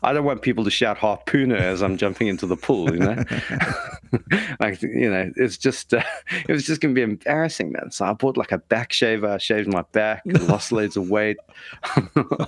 I 0.03 0.13
don't 0.13 0.23
want 0.23 0.41
people 0.41 0.63
to 0.63 0.69
shout 0.69 0.97
harpooner 0.97 1.57
as 1.57 1.83
I'm 1.83 1.97
jumping 1.97 2.27
into 2.27 2.45
the 2.45 2.55
pool, 2.55 2.93
you 2.93 2.99
know? 2.99 3.15
like, 4.59 4.81
you 4.81 5.09
know, 5.09 5.31
it's 5.35 5.57
just, 5.57 5.93
uh, 5.93 6.03
it 6.47 6.53
was 6.53 6.65
just 6.65 6.79
going 6.81 6.93
to 6.93 6.99
be 6.99 7.03
embarrassing, 7.03 7.71
man. 7.71 7.91
So 7.91 8.05
I 8.05 8.13
bought 8.13 8.37
like 8.37 8.51
a 8.51 8.59
back 8.59 8.93
shaver. 8.93 9.27
I 9.27 9.37
shaved 9.37 9.71
my 9.71 9.83
back, 9.91 10.21
lost 10.25 10.71
loads 10.71 10.95
of 10.95 11.09
weight. 11.09 11.37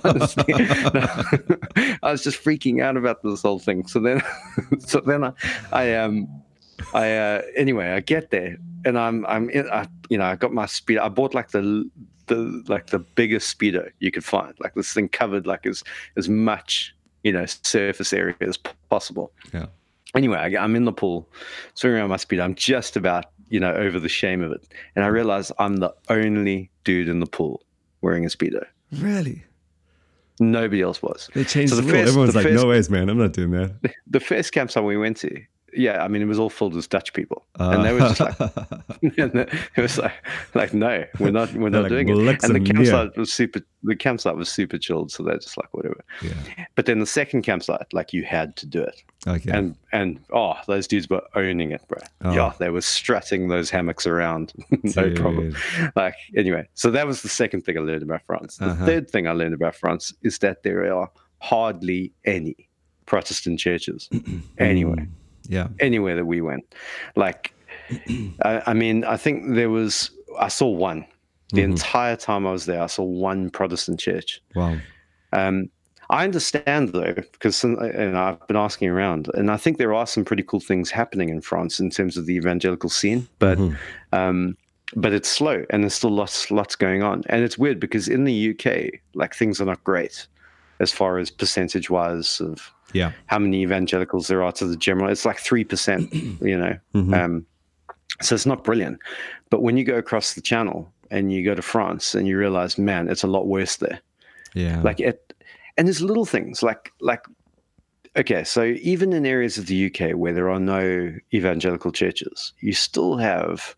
Honestly, 0.04 0.54
I 0.54 1.98
was 2.02 2.22
just 2.22 2.42
freaking 2.42 2.82
out 2.82 2.96
about 2.96 3.22
this 3.22 3.42
whole 3.42 3.58
thing. 3.58 3.86
So 3.86 4.00
then, 4.00 4.22
so 4.78 5.00
then 5.00 5.24
I, 5.24 5.32
I, 5.72 5.94
um, 5.96 6.42
I 6.94 7.12
uh, 7.16 7.42
anyway, 7.56 7.90
I 7.90 8.00
get 8.00 8.30
there 8.30 8.56
and 8.84 8.98
I'm 8.98 9.26
I'm 9.26 9.50
in, 9.50 9.68
I, 9.70 9.86
you 10.08 10.18
know 10.18 10.24
I 10.26 10.36
got 10.36 10.52
my 10.52 10.66
speed. 10.66 10.98
I 10.98 11.08
bought 11.08 11.34
like 11.34 11.50
the 11.50 11.88
the 12.26 12.62
like 12.68 12.88
the 12.88 12.98
biggest 12.98 13.56
speedo 13.58 13.90
you 14.00 14.10
could 14.10 14.24
find. 14.24 14.54
Like 14.60 14.74
this 14.74 14.92
thing 14.92 15.08
covered 15.08 15.46
like 15.46 15.66
as 15.66 15.82
as 16.16 16.28
much 16.28 16.94
you 17.24 17.32
know 17.32 17.46
surface 17.46 18.12
area 18.12 18.34
as 18.40 18.56
possible. 18.90 19.32
Yeah. 19.52 19.66
Anyway, 20.14 20.38
I, 20.38 20.62
I'm 20.62 20.74
in 20.76 20.84
the 20.84 20.92
pool, 20.92 21.28
swimming 21.74 21.98
around 21.98 22.08
my 22.10 22.16
speedo. 22.16 22.42
I'm 22.42 22.54
just 22.54 22.96
about 22.96 23.26
you 23.50 23.60
know 23.60 23.72
over 23.74 23.98
the 24.00 24.08
shame 24.08 24.42
of 24.42 24.52
it, 24.52 24.66
and 24.96 25.04
I 25.04 25.08
realize 25.08 25.50
I'm 25.58 25.76
the 25.76 25.92
only 26.08 26.70
dude 26.84 27.08
in 27.08 27.20
the 27.20 27.26
pool 27.26 27.62
wearing 28.00 28.24
a 28.24 28.28
speedo. 28.28 28.64
Really? 28.92 29.44
Nobody 30.40 30.82
else 30.82 31.02
was. 31.02 31.28
They 31.34 31.42
changed 31.44 31.70
So 31.74 31.76
the, 31.76 31.82
the 31.82 31.88
rule. 31.92 31.96
first- 32.00 32.08
Everyone's 32.10 32.34
like, 32.36 32.44
first- 32.46 32.62
no 32.62 32.68
ways, 32.68 32.88
man. 32.88 33.08
I'm 33.08 33.18
not 33.18 33.32
doing 33.32 33.50
that. 33.50 33.92
the 34.06 34.20
first 34.20 34.52
campsite 34.52 34.84
we 34.84 34.96
went 34.96 35.16
to, 35.18 35.42
yeah, 35.74 36.02
I 36.02 36.08
mean, 36.08 36.22
it 36.22 36.26
was 36.26 36.38
all 36.38 36.50
filled 36.50 36.74
with 36.74 36.88
Dutch 36.88 37.12
people, 37.12 37.46
and 37.58 37.84
they 37.84 37.92
were 37.92 38.00
just 38.00 38.20
like, 38.20 38.34
it 39.02 39.52
was 39.76 39.98
like, 39.98 40.12
like, 40.54 40.74
no, 40.74 41.04
we're 41.18 41.30
not, 41.30 41.52
we're 41.54 41.68
not 41.68 41.82
like, 41.82 41.90
doing 41.90 42.08
it. 42.08 42.16
And 42.18 42.26
the 42.26 42.56
and 42.56 42.66
yeah." 42.66 42.72
campsite 42.72 43.16
was 43.16 43.32
super. 43.32 43.60
The 43.84 43.94
campsite 43.96 44.34
was 44.36 44.48
super 44.48 44.76
chilled, 44.78 45.12
so 45.12 45.22
they're 45.22 45.38
just 45.38 45.56
like, 45.56 45.72
whatever. 45.72 46.02
yeah. 46.22 46.32
But 46.74 46.86
then 46.86 46.98
the 46.98 47.06
second 47.06 47.42
campsite, 47.42 47.86
like, 47.92 48.12
you 48.12 48.24
had 48.24 48.56
to 48.56 48.66
do 48.66 48.82
it, 48.82 49.02
Okay. 49.26 49.50
and 49.52 49.76
and 49.92 50.18
oh, 50.32 50.54
those 50.66 50.86
dudes 50.88 51.08
were 51.08 51.22
owning 51.34 51.70
it, 51.70 51.82
bro. 51.88 51.98
Oh. 52.22 52.32
Yeah, 52.34 52.52
they 52.58 52.70
were 52.70 52.80
strutting 52.80 53.48
those 53.48 53.70
hammocks 53.70 54.06
around, 54.06 54.52
no 54.82 55.12
problem. 55.14 55.54
Like, 55.94 56.14
anyway, 56.36 56.68
so 56.74 56.90
that 56.90 57.06
was 57.06 57.22
the 57.22 57.28
second 57.28 57.62
thing 57.62 57.76
I 57.78 57.80
learned 57.82 58.02
about 58.02 58.22
France. 58.26 58.56
The 58.56 58.66
Uh-huh. 58.66 58.86
third 58.86 59.10
thing 59.10 59.26
I 59.28 59.32
learned 59.32 59.54
about 59.54 59.74
France 59.76 60.12
is 60.22 60.38
that 60.38 60.62
there 60.62 60.92
are 60.94 61.10
hardly 61.40 62.12
any 62.24 62.56
Protestant 63.06 63.58
churches 63.58 64.08
anywhere 64.58 64.96
Mm, 64.96 65.08
Yeah. 65.48 65.68
anywhere 65.80 66.14
that 66.16 66.26
we 66.26 66.40
went. 66.40 66.64
Like, 67.16 67.52
I, 68.44 68.62
I 68.66 68.74
mean, 68.74 69.04
I 69.04 69.16
think 69.16 69.54
there 69.54 69.70
was, 69.70 70.10
I 70.38 70.48
saw 70.48 70.68
one. 70.68 71.06
The 71.54 71.62
Mhm. 71.62 71.70
entire 71.70 72.16
time 72.16 72.46
I 72.46 72.52
was 72.52 72.66
there, 72.66 72.82
I 72.82 72.86
saw 72.86 73.02
one 73.04 73.48
Protestant 73.50 73.98
church. 73.98 74.40
Wow. 74.54 74.76
Um, 75.32 75.70
I 76.10 76.24
understand 76.24 76.90
though, 76.90 77.14
because 77.14 77.62
and 77.64 78.16
I've 78.18 78.46
been 78.46 78.56
asking 78.56 78.88
around, 78.88 79.30
and 79.34 79.50
I 79.50 79.56
think 79.58 79.76
there 79.78 79.92
are 79.94 80.06
some 80.06 80.24
pretty 80.24 80.42
cool 80.42 80.60
things 80.60 80.90
happening 80.90 81.28
in 81.28 81.40
France 81.42 81.80
in 81.80 81.90
terms 81.90 82.16
of 82.16 82.24
the 82.26 82.34
evangelical 82.34 82.88
scene, 82.90 83.28
but 83.38 83.58
Mhm. 83.58 83.76
um, 84.12 84.56
but 84.96 85.12
it's 85.12 85.28
slow, 85.28 85.64
and 85.70 85.82
there's 85.82 85.92
still 85.94 86.10
lots 86.10 86.50
lots 86.50 86.76
going 86.76 87.02
on, 87.02 87.22
and 87.28 87.42
it's 87.44 87.58
weird 87.58 87.78
because 87.78 88.08
in 88.08 88.24
the 88.24 88.32
UK, 88.32 89.00
like 89.14 89.34
things 89.34 89.60
are 89.60 89.66
not 89.66 89.84
great 89.84 90.26
as 90.80 90.92
far 90.92 91.18
as 91.18 91.30
percentage 91.30 91.90
wise 91.90 92.40
of 92.40 92.72
Yeah. 92.94 93.12
how 93.26 93.38
many 93.38 93.62
evangelicals 93.62 94.28
there 94.28 94.42
are 94.42 94.52
to 94.52 94.66
the 94.66 94.76
general. 94.76 95.10
It's 95.10 95.24
like 95.26 95.38
three 95.38 95.64
percent, 95.64 96.12
you 96.40 96.56
know. 96.58 96.78
Mhm. 96.94 97.14
Um, 97.14 97.46
so 98.22 98.34
it's 98.34 98.46
not 98.46 98.64
brilliant. 98.64 98.98
But 99.50 99.62
when 99.62 99.76
you 99.76 99.84
go 99.84 99.96
across 99.96 100.34
the 100.34 100.40
channel 100.40 100.90
and 101.10 101.32
you 101.32 101.44
go 101.44 101.54
to 101.54 101.62
France 101.62 102.14
and 102.14 102.26
you 102.26 102.36
realize, 102.38 102.78
man, 102.78 103.08
it's 103.08 103.22
a 103.22 103.26
lot 103.28 103.46
worse 103.46 103.76
there. 103.76 104.00
yeah. 104.54 104.80
Like 104.82 105.00
it, 105.00 105.32
and 105.76 105.86
there's 105.86 106.00
little 106.02 106.26
things 106.26 106.62
like 106.62 106.92
like. 107.00 107.24
Okay, 108.16 108.42
so 108.42 108.64
even 108.64 109.12
in 109.12 109.24
areas 109.26 109.58
of 109.58 109.66
the 109.66 109.86
UK 109.86 110.16
where 110.16 110.32
there 110.32 110.50
are 110.50 110.58
no 110.58 111.12
evangelical 111.32 111.92
churches, 111.92 112.52
you 112.60 112.72
still 112.72 113.16
have 113.18 113.76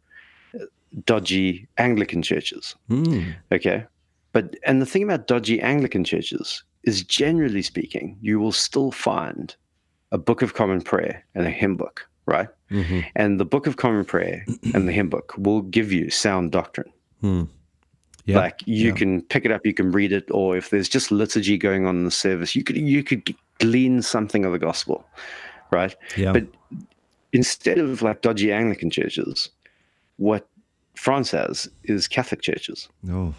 uh, 0.55 0.65
dodgy 1.05 1.67
Anglican 1.77 2.23
churches. 2.23 2.75
Mm. 2.89 3.35
Okay. 3.53 3.85
But, 4.33 4.55
and 4.65 4.81
the 4.81 4.87
thing 4.87 5.03
about 5.03 5.27
dodgy 5.27 5.61
Anglican 5.61 6.05
churches 6.05 6.63
is 6.85 7.03
generally 7.03 7.63
speaking, 7.63 8.17
you 8.21 8.39
will 8.41 8.53
still 8.53 8.91
find 8.91 9.55
a 10.13 10.19
book 10.19 10.43
of 10.43 10.55
common 10.55 10.81
prayer 10.81 11.25
and 11.35 11.47
a 11.47 11.51
hymn 11.51 11.77
book, 11.77 12.09
right? 12.27 12.49
hmm 12.69 13.01
And 13.17 13.39
the 13.39 13.45
book 13.45 13.67
of 13.67 13.77
common 13.77 14.05
prayer 14.05 14.45
and 14.75 14.89
the 14.89 14.93
hymn 14.93 15.09
book 15.09 15.35
will 15.37 15.63
give 15.63 15.93
you 15.93 16.11
sound 16.11 16.53
doctrine. 16.53 16.93
Hmm. 17.21 17.45
Yeah. 18.27 18.39
Like 18.39 18.63
you 18.67 18.89
yeah. 18.89 18.95
can 18.95 19.23
pick 19.23 19.45
it 19.45 19.51
up, 19.51 19.67
you 19.67 19.75
can 19.75 19.93
read 19.93 20.13
it, 20.13 20.31
or 20.31 20.57
if 20.57 20.71
there's 20.71 20.89
just 20.89 21.11
liturgy 21.11 21.57
going 21.59 21.87
on 21.87 21.97
in 21.97 22.05
the 22.05 22.11
service, 22.11 22.55
you 22.55 22.63
could 22.63 22.77
you 22.77 23.03
could 23.03 23.35
glean 23.59 24.03
something 24.03 24.45
of 24.45 24.53
the 24.53 24.59
gospel, 24.59 25.05
right? 25.71 25.95
yeah. 26.17 26.33
But 26.33 26.47
instead 27.33 27.79
of 27.79 28.03
like 28.03 28.23
dodgy 28.23 28.53
Anglican 28.53 28.91
churches, 28.91 29.51
what 30.17 30.47
France 30.95 31.31
has 31.31 31.69
is 31.85 32.07
Catholic 32.09 32.43
churches. 32.43 32.89
no, 33.03 33.35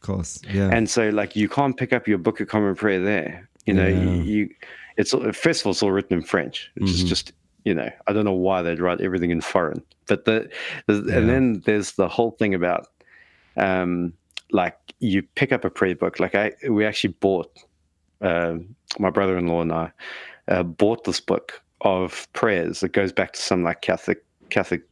of 0.00 0.06
course. 0.06 0.40
Yeah. 0.50 0.70
and 0.72 0.88
so 0.88 1.10
like 1.10 1.36
you 1.36 1.48
can't 1.48 1.76
pick 1.76 1.92
up 1.92 2.08
your 2.08 2.18
book 2.18 2.40
of 2.40 2.48
common 2.48 2.74
prayer 2.74 3.00
there 3.00 3.48
you 3.66 3.74
know 3.74 3.86
Yeah. 3.86 4.00
you, 4.02 4.22
you 4.22 4.50
it's 4.96 5.12
all- 5.14 5.30
first 5.32 5.60
of 5.62 5.66
all 5.66 5.72
it's 5.72 5.82
all 5.82 5.92
written 5.92 6.16
in 6.18 6.22
french 6.24 6.70
which 6.76 6.90
is 6.90 7.04
Mhm. 7.04 7.08
just 7.08 7.32
you 7.64 7.74
know 7.74 7.90
i 8.06 8.12
don't 8.12 8.24
know 8.24 8.32
why 8.32 8.62
they'd 8.62 8.80
write 8.80 9.00
everything 9.02 9.30
in 9.30 9.40
foreign 9.40 9.82
but 10.06 10.24
the, 10.24 10.48
the 10.86 11.04
Yeah. 11.06 11.18
and 11.18 11.28
then 11.28 11.62
there's 11.66 11.92
the 11.92 12.08
whole 12.08 12.30
thing 12.32 12.54
about 12.54 12.86
um 13.56 14.12
like 14.52 14.76
you 15.00 15.22
pick 15.34 15.52
up 15.52 15.64
a 15.64 15.70
prayer 15.70 15.94
book 15.94 16.18
like 16.18 16.34
i 16.34 16.52
we 16.68 16.84
actually 16.86 17.12
bought 17.20 17.50
uh, 18.22 18.54
my 18.98 19.10
brother-in-law 19.10 19.62
and 19.62 19.72
i 19.72 19.90
uh, 20.48 20.62
bought 20.62 21.04
this 21.04 21.20
book 21.20 21.60
of 21.82 22.26
prayers 22.32 22.80
that 22.80 22.92
goes 22.92 23.12
back 23.12 23.32
to 23.34 23.40
some 23.40 23.62
like 23.62 23.80
catholic 23.82 24.24
catholic 24.50 24.82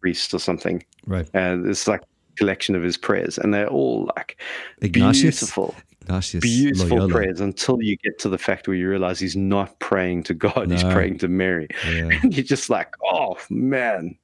priest 0.00 0.32
or 0.34 0.38
something 0.38 0.82
right. 1.06 1.28
and 1.34 1.66
it's 1.68 1.86
like 1.88 2.02
collection 2.36 2.74
of 2.76 2.82
his 2.82 2.96
prayers 2.96 3.38
and 3.38 3.52
they're 3.52 3.68
all 3.68 4.10
like 4.16 4.40
Ignatius. 4.82 5.40
beautiful 5.40 5.74
Ignatius. 6.02 6.42
beautiful 6.44 6.96
Loyola. 6.98 7.10
prayers 7.12 7.40
until 7.40 7.82
you 7.82 7.96
get 7.96 8.18
to 8.20 8.28
the 8.28 8.38
fact 8.38 8.68
where 8.68 8.76
you 8.76 8.88
realize 8.88 9.18
he's 9.18 9.36
not 9.36 9.78
praying 9.80 10.22
to 10.24 10.34
God, 10.34 10.70
he's 10.70 10.84
praying 10.84 11.18
to 11.18 11.28
Mary. 11.28 11.66
Yeah. 11.86 12.10
And 12.22 12.34
you're 12.36 12.44
just 12.44 12.70
like, 12.70 12.94
oh 13.04 13.36
man. 13.50 14.16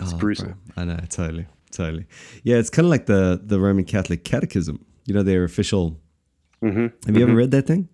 It's 0.00 0.12
Oh, 0.12 0.18
brutal. 0.18 0.44
bro. 0.46 0.54
I 0.76 0.84
know, 0.84 0.98
totally, 1.08 1.46
totally. 1.70 2.04
Yeah, 2.42 2.56
it's 2.56 2.68
kind 2.68 2.84
of 2.84 2.90
like 2.90 3.06
the 3.06 3.40
the 3.42 3.58
Roman 3.58 3.84
Catholic 3.84 4.24
Catechism. 4.24 4.84
You 5.06 5.14
know, 5.14 5.22
their 5.22 5.44
official. 5.44 5.98
hmm 6.60 6.88
Have 7.06 7.16
you 7.16 7.22
ever 7.22 7.34
read 7.34 7.50
that 7.52 7.66
thing? 7.66 7.88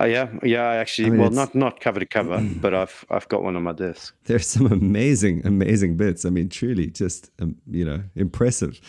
Oh 0.00 0.04
yeah, 0.06 0.28
yeah. 0.42 0.62
I 0.68 0.76
actually, 0.76 1.08
I 1.08 1.10
mean, 1.10 1.20
well, 1.20 1.30
not 1.30 1.54
not 1.54 1.80
cover 1.80 2.00
to 2.00 2.06
cover, 2.06 2.42
but 2.60 2.74
I've 2.74 3.04
I've 3.10 3.28
got 3.28 3.42
one 3.42 3.56
on 3.56 3.62
my 3.62 3.72
desk. 3.72 4.14
There's 4.24 4.46
some 4.46 4.66
amazing, 4.72 5.46
amazing 5.46 5.96
bits. 5.96 6.24
I 6.24 6.30
mean, 6.30 6.48
truly, 6.48 6.86
just 6.88 7.30
um, 7.40 7.56
you 7.70 7.84
know, 7.84 8.02
impressive. 8.14 8.80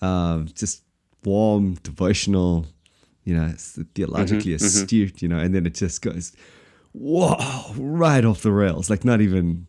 Um, 0.00 0.48
just 0.54 0.82
warm, 1.24 1.74
devotional. 1.82 2.66
You 3.24 3.34
know, 3.34 3.52
theologically 3.94 4.52
Mm-hmm, 4.54 4.64
astute. 4.64 5.20
You 5.22 5.28
know, 5.28 5.38
and 5.38 5.54
then 5.54 5.66
it 5.66 5.74
just 5.74 6.00
goes, 6.02 6.32
whoa, 6.92 7.36
right 7.76 8.24
off 8.24 8.42
the 8.42 8.52
rails. 8.52 8.88
Like 8.88 9.04
not 9.04 9.20
even, 9.20 9.66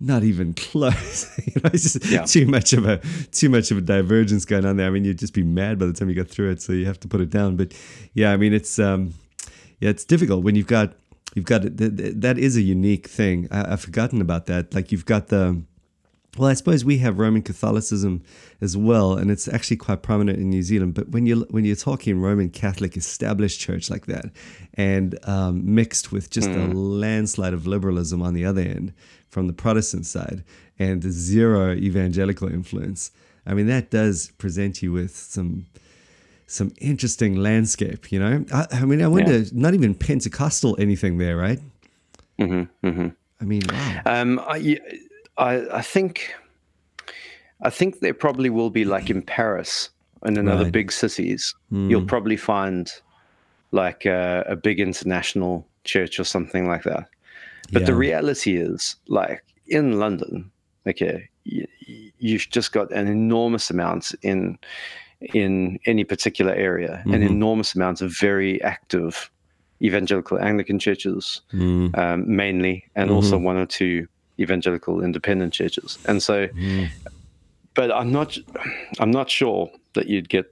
not 0.00 0.24
even 0.24 0.54
close. 0.54 1.30
you 1.46 1.60
know, 1.62 1.70
it's 1.72 1.92
just 1.92 2.04
Yeah. 2.10 2.24
too 2.24 2.46
much 2.46 2.72
of 2.72 2.84
a 2.86 2.98
too 3.30 3.48
much 3.48 3.70
of 3.70 3.78
a 3.78 3.80
divergence 3.80 4.44
going 4.44 4.64
on 4.64 4.76
there. 4.76 4.88
I 4.88 4.90
mean, 4.90 5.04
you'd 5.04 5.18
just 5.20 5.34
be 5.34 5.44
mad 5.44 5.78
by 5.78 5.86
the 5.86 5.92
time 5.92 6.08
you 6.08 6.16
got 6.16 6.28
through 6.28 6.50
it, 6.50 6.60
so 6.62 6.72
you 6.72 6.86
have 6.86 6.98
to 7.00 7.08
put 7.08 7.20
it 7.20 7.30
down. 7.30 7.56
But 7.56 7.74
yeah, 8.14 8.32
I 8.32 8.36
mean, 8.36 8.52
it's 8.52 8.78
um, 8.80 9.14
yeah, 9.80 9.90
it's 9.90 10.04
difficult 10.04 10.44
when 10.44 10.54
you've 10.54 10.66
got 10.66 10.94
you've 11.34 11.44
got 11.44 11.62
th- 11.62 11.96
th- 11.96 12.14
that 12.16 12.38
is 12.38 12.56
a 12.56 12.62
unique 12.62 13.08
thing. 13.08 13.48
I, 13.50 13.72
I've 13.72 13.80
forgotten 13.80 14.20
about 14.20 14.46
that. 14.46 14.74
Like 14.74 14.92
you've 14.92 15.06
got 15.06 15.28
the 15.28 15.62
well, 16.38 16.50
I 16.50 16.54
suppose 16.54 16.84
we 16.84 16.98
have 16.98 17.18
Roman 17.18 17.42
Catholicism 17.42 18.22
as 18.60 18.76
well, 18.76 19.14
and 19.14 19.30
it's 19.30 19.48
actually 19.48 19.78
quite 19.78 20.02
prominent 20.02 20.38
in 20.38 20.50
New 20.50 20.62
Zealand. 20.62 20.94
But 20.94 21.08
when 21.08 21.26
you 21.26 21.46
when 21.50 21.64
you're 21.64 21.76
talking 21.76 22.20
Roman 22.20 22.50
Catholic 22.50 22.96
established 22.96 23.60
church 23.60 23.90
like 23.90 24.06
that, 24.06 24.26
and 24.74 25.18
um, 25.26 25.74
mixed 25.74 26.12
with 26.12 26.30
just 26.30 26.48
a 26.48 26.66
landslide 26.68 27.54
of 27.54 27.66
liberalism 27.66 28.22
on 28.22 28.34
the 28.34 28.44
other 28.44 28.60
end 28.60 28.92
from 29.28 29.46
the 29.46 29.52
Protestant 29.52 30.06
side, 30.06 30.44
and 30.78 31.02
zero 31.02 31.72
evangelical 31.72 32.48
influence, 32.48 33.10
I 33.46 33.54
mean 33.54 33.66
that 33.68 33.90
does 33.90 34.30
present 34.38 34.82
you 34.82 34.92
with 34.92 35.16
some 35.16 35.66
some 36.46 36.72
interesting 36.80 37.36
landscape. 37.36 38.12
You 38.12 38.20
know, 38.20 38.44
I, 38.52 38.66
I 38.72 38.84
mean, 38.84 39.02
I 39.02 39.08
wonder, 39.08 39.44
not 39.52 39.74
even 39.74 39.94
Pentecostal 39.94 40.76
anything 40.78 41.18
there, 41.18 41.36
right? 41.36 41.60
hmm 42.38 42.64
hmm 42.82 43.08
I 43.40 43.44
mean, 43.44 43.62
wow. 43.72 44.02
Um, 44.06 44.40
I, 44.46 44.78
I 45.36 45.78
I 45.78 45.82
think 45.82 46.34
I 47.62 47.70
think 47.70 48.00
there 48.00 48.14
probably 48.14 48.50
will 48.50 48.70
be 48.70 48.84
like 48.84 49.10
in 49.10 49.22
Paris 49.22 49.90
and 50.22 50.38
in 50.38 50.48
other 50.48 50.70
big 50.70 50.92
cities, 50.92 51.54
Hmm. 51.70 51.90
you'll 51.90 52.04
probably 52.06 52.36
find 52.36 52.90
like 53.72 54.06
a, 54.06 54.44
a 54.48 54.56
big 54.56 54.80
international 54.80 55.66
church 55.84 56.18
or 56.18 56.24
something 56.24 56.66
like 56.66 56.84
that. 56.84 57.08
But 57.72 57.86
the 57.86 57.94
reality 57.94 58.56
is, 58.56 58.96
like 59.08 59.42
in 59.66 59.98
London, 59.98 60.50
okay, 60.86 61.28
you, 61.44 61.66
you've 62.18 62.48
just 62.50 62.72
got 62.72 62.92
an 62.92 63.08
enormous 63.08 63.70
amount 63.70 64.14
in 64.22 64.58
in 65.20 65.78
any 65.86 66.04
particular 66.04 66.52
area, 66.52 67.02
an 67.06 67.20
Mhm. 67.22 67.30
enormous 67.30 67.74
amount 67.74 68.00
of 68.02 68.16
very 68.18 68.60
active 68.62 69.30
evangelical 69.82 70.38
Anglican 70.38 70.78
churches, 70.78 71.42
Mm, 71.52 71.96
um, 71.98 72.24
mainly, 72.36 72.84
and 72.94 73.10
also 73.10 73.38
one 73.38 73.56
or 73.56 73.66
two 73.66 74.06
evangelical 74.38 75.02
independent 75.02 75.52
churches. 75.52 75.98
And 76.06 76.22
so, 76.22 76.46
mm. 76.48 76.88
but 77.74 77.90
I'm 77.90 78.10
not, 78.12 78.38
I'm 78.98 79.10
not 79.10 79.30
sure 79.30 79.70
that 79.94 80.08
you'd 80.08 80.28
get 80.28 80.46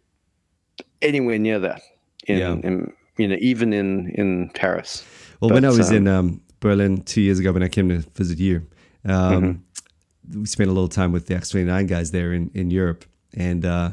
anywhere 1.02 1.38
near 1.38 1.59
that 1.61 1.83
in, 2.26 2.38
Yeah. 2.38 2.52
in 2.62 2.92
you 3.16 3.28
know, 3.28 3.37
even 3.40 3.73
in 3.73 4.11
in 4.14 4.50
Paris. 4.54 5.04
Well, 5.40 5.50
when 5.50 5.64
I 5.64 5.68
was 5.68 5.90
um, 5.90 5.97
in 5.97 6.09
um, 6.09 6.40
Berlin 6.61 7.02
two 7.02 7.21
years 7.21 7.38
ago, 7.38 7.52
when 7.52 7.62
I 7.62 7.68
came 7.68 7.88
to 7.90 7.99
visit 8.16 8.38
you, 8.38 8.62
um, 9.04 9.12
Mm-hmm. 10.33 10.40
we 10.40 10.47
spent 10.47 10.68
a 10.71 10.73
little 10.73 10.88
time 10.88 11.12
with 11.12 11.26
the 11.26 11.35
Acts 11.37 11.50
twenty 11.50 11.66
nine 11.66 11.87
guys 11.87 12.11
there 12.11 12.33
in, 12.33 12.50
in 12.54 12.71
Europe, 12.71 13.04
and 13.37 13.64
uh, 13.64 13.90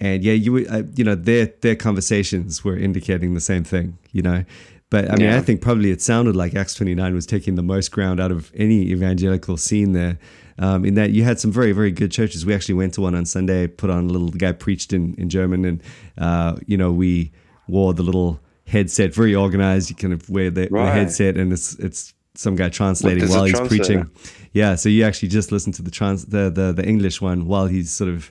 and 0.00 0.24
yeah, 0.24 0.32
you 0.32 0.66
uh, 0.68 0.82
you 0.94 1.04
know 1.04 1.14
their 1.14 1.52
their 1.60 1.76
conversations 1.76 2.64
were 2.64 2.76
indicating 2.76 3.34
the 3.34 3.40
same 3.40 3.64
thing, 3.64 3.98
you 4.12 4.22
know. 4.22 4.44
But 4.88 5.08
I 5.08 5.14
mean, 5.14 5.26
Yeah. 5.26 5.36
I 5.38 5.40
think 5.40 5.60
probably 5.60 5.92
it 5.92 6.02
sounded 6.02 6.34
like 6.34 6.54
Acts 6.54 6.74
twenty 6.74 6.94
nine 6.94 7.14
was 7.14 7.26
taking 7.26 7.54
the 7.54 7.62
most 7.62 7.92
ground 7.92 8.18
out 8.20 8.32
of 8.32 8.50
any 8.54 8.90
evangelical 8.90 9.56
scene 9.56 9.92
there. 9.92 10.18
Um, 10.58 10.84
in 10.84 10.94
that 10.94 11.10
you 11.10 11.24
had 11.24 11.38
some 11.38 11.52
very 11.52 11.72
very 11.72 11.90
good 11.92 12.10
churches. 12.10 12.44
We 12.44 12.54
actually 12.54 12.74
went 12.74 12.94
to 12.94 13.02
one 13.02 13.14
on 13.14 13.24
Sunday, 13.24 13.66
put 13.66 13.88
on 13.90 14.04
a 14.04 14.08
little. 14.08 14.28
The 14.28 14.38
guy 14.38 14.52
preached 14.52 14.92
in 14.92 15.14
in 15.14 15.28
German, 15.28 15.64
and 15.64 15.82
uh, 16.18 16.56
you 16.66 16.76
know 16.76 16.92
we 16.92 17.30
wore 17.68 17.94
the 17.94 18.02
little 18.02 18.40
headset, 18.66 19.14
very 19.14 19.34
organized. 19.34 19.90
You 19.90 19.96
kind 19.96 20.12
of 20.12 20.28
wear 20.28 20.50
the, 20.50 20.68
the 20.68 20.92
headset, 20.92 21.36
and 21.36 21.52
it's 21.52 21.74
it's 21.78 22.14
some 22.34 22.56
guy 22.56 22.68
translating 22.68 23.28
while 23.28 23.44
he's 23.44 23.60
preaching. 23.68 24.10
Yeah, 24.52 24.74
so 24.74 24.88
you 24.88 25.04
actually 25.04 25.28
just 25.28 25.52
listen 25.52 25.72
to 25.74 25.82
the 25.82 25.90
trans 25.90 26.26
the, 26.26 26.50
the 26.50 26.72
the 26.72 26.86
English 26.86 27.20
one 27.20 27.46
while 27.46 27.66
he's 27.66 27.90
sort 27.90 28.10
of 28.10 28.30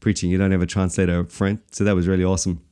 preaching. 0.00 0.30
You 0.30 0.38
don't 0.38 0.50
have 0.50 0.62
a 0.62 0.66
translator 0.66 1.20
up 1.20 1.30
front, 1.30 1.74
so 1.74 1.84
that 1.84 1.94
was 1.94 2.08
really 2.08 2.24
awesome. 2.24 2.62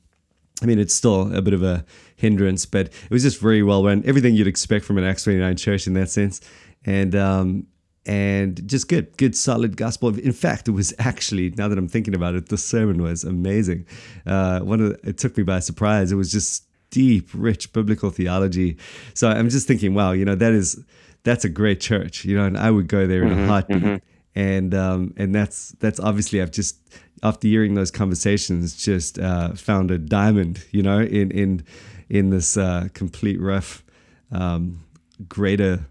I 0.63 0.67
mean, 0.67 0.79
it's 0.79 0.95
still 0.95 1.35
a 1.35 1.41
bit 1.41 1.55
of 1.55 1.63
a 1.63 1.85
hindrance, 2.17 2.67
but 2.67 2.87
it 2.87 3.11
was 3.11 3.23
just 3.23 3.41
very 3.41 3.63
well 3.63 3.85
run. 3.85 4.03
Everything 4.05 4.35
you'd 4.35 4.49
expect 4.49 4.85
from 4.85 4.99
an 4.99 5.05
Acts 5.05 5.25
29 5.25 5.57
church 5.57 5.87
in 5.87 5.95
that 5.95 6.11
sense. 6.11 6.41
And, 6.85 7.15
um, 7.15 7.67
and 8.07 8.67
just 8.67 8.89
good, 8.89 9.17
good, 9.19 9.37
solid 9.37 9.77
gospel. 9.77 10.19
In 10.19 10.33
fact, 10.33 10.67
it 10.67 10.73
was 10.73 10.95
actually, 10.99 11.51
now 11.51 11.69
that 11.69 11.79
I'm 11.79 11.89
thinking 11.89 12.15
about 12.15 12.35
it, 12.35 12.49
the 12.49 12.57
sermon 12.57 13.03
was 13.03 13.23
amazing. 13.23 13.87
Uh, 14.27 14.61
one 14.61 14.81
of 14.81 14.91
the, 14.91 15.09
it 15.11 15.19
took 15.19 15.37
me 15.37 15.43
by 15.43 15.61
surprise. 15.61 16.11
It 16.11 16.17
was 16.17 16.33
just 16.33 16.65
deep, 16.91 17.29
rich 17.35 17.73
biblical 17.73 18.11
theology. 18.11 18.79
So 19.15 19.29
I'm 19.29 19.51
just 19.51 19.69
thinking, 19.69 19.95
wow, 19.95 20.13
you 20.13 20.25
know, 20.25 20.35
that 20.35 20.53
is, 20.53 20.83
that's 21.23 21.45
a 21.45 21.51
great 21.51 21.81
church, 21.81 22.25
you 22.25 22.37
know, 22.37 22.47
and 22.47 22.57
I 22.57 22.71
would 22.71 22.89
go 22.89 23.07
there 23.07 23.25
in 23.25 23.39
a 23.39 23.47
heartbeat. 23.47 24.03
And, 24.35 24.75
um, 24.75 25.15
and 25.17 25.35
that's, 25.35 25.71
that's 25.81 26.01
obviously, 26.01 26.41
I've 26.41 26.53
just, 26.53 26.79
after 27.23 27.49
hearing 27.49 27.75
those 27.75 27.91
conversations, 27.91 28.77
just 28.77 29.19
uh, 29.19 29.55
found 29.55 29.91
a 29.91 29.99
diamond, 29.99 30.65
you 30.71 30.83
know, 30.83 31.01
in 31.01 31.31
in 31.31 31.65
in 32.09 32.31
this 32.31 32.57
uh, 32.57 32.89
complete 32.95 33.41
rough, 33.41 33.85
um, 34.33 34.85
greater 35.29 35.87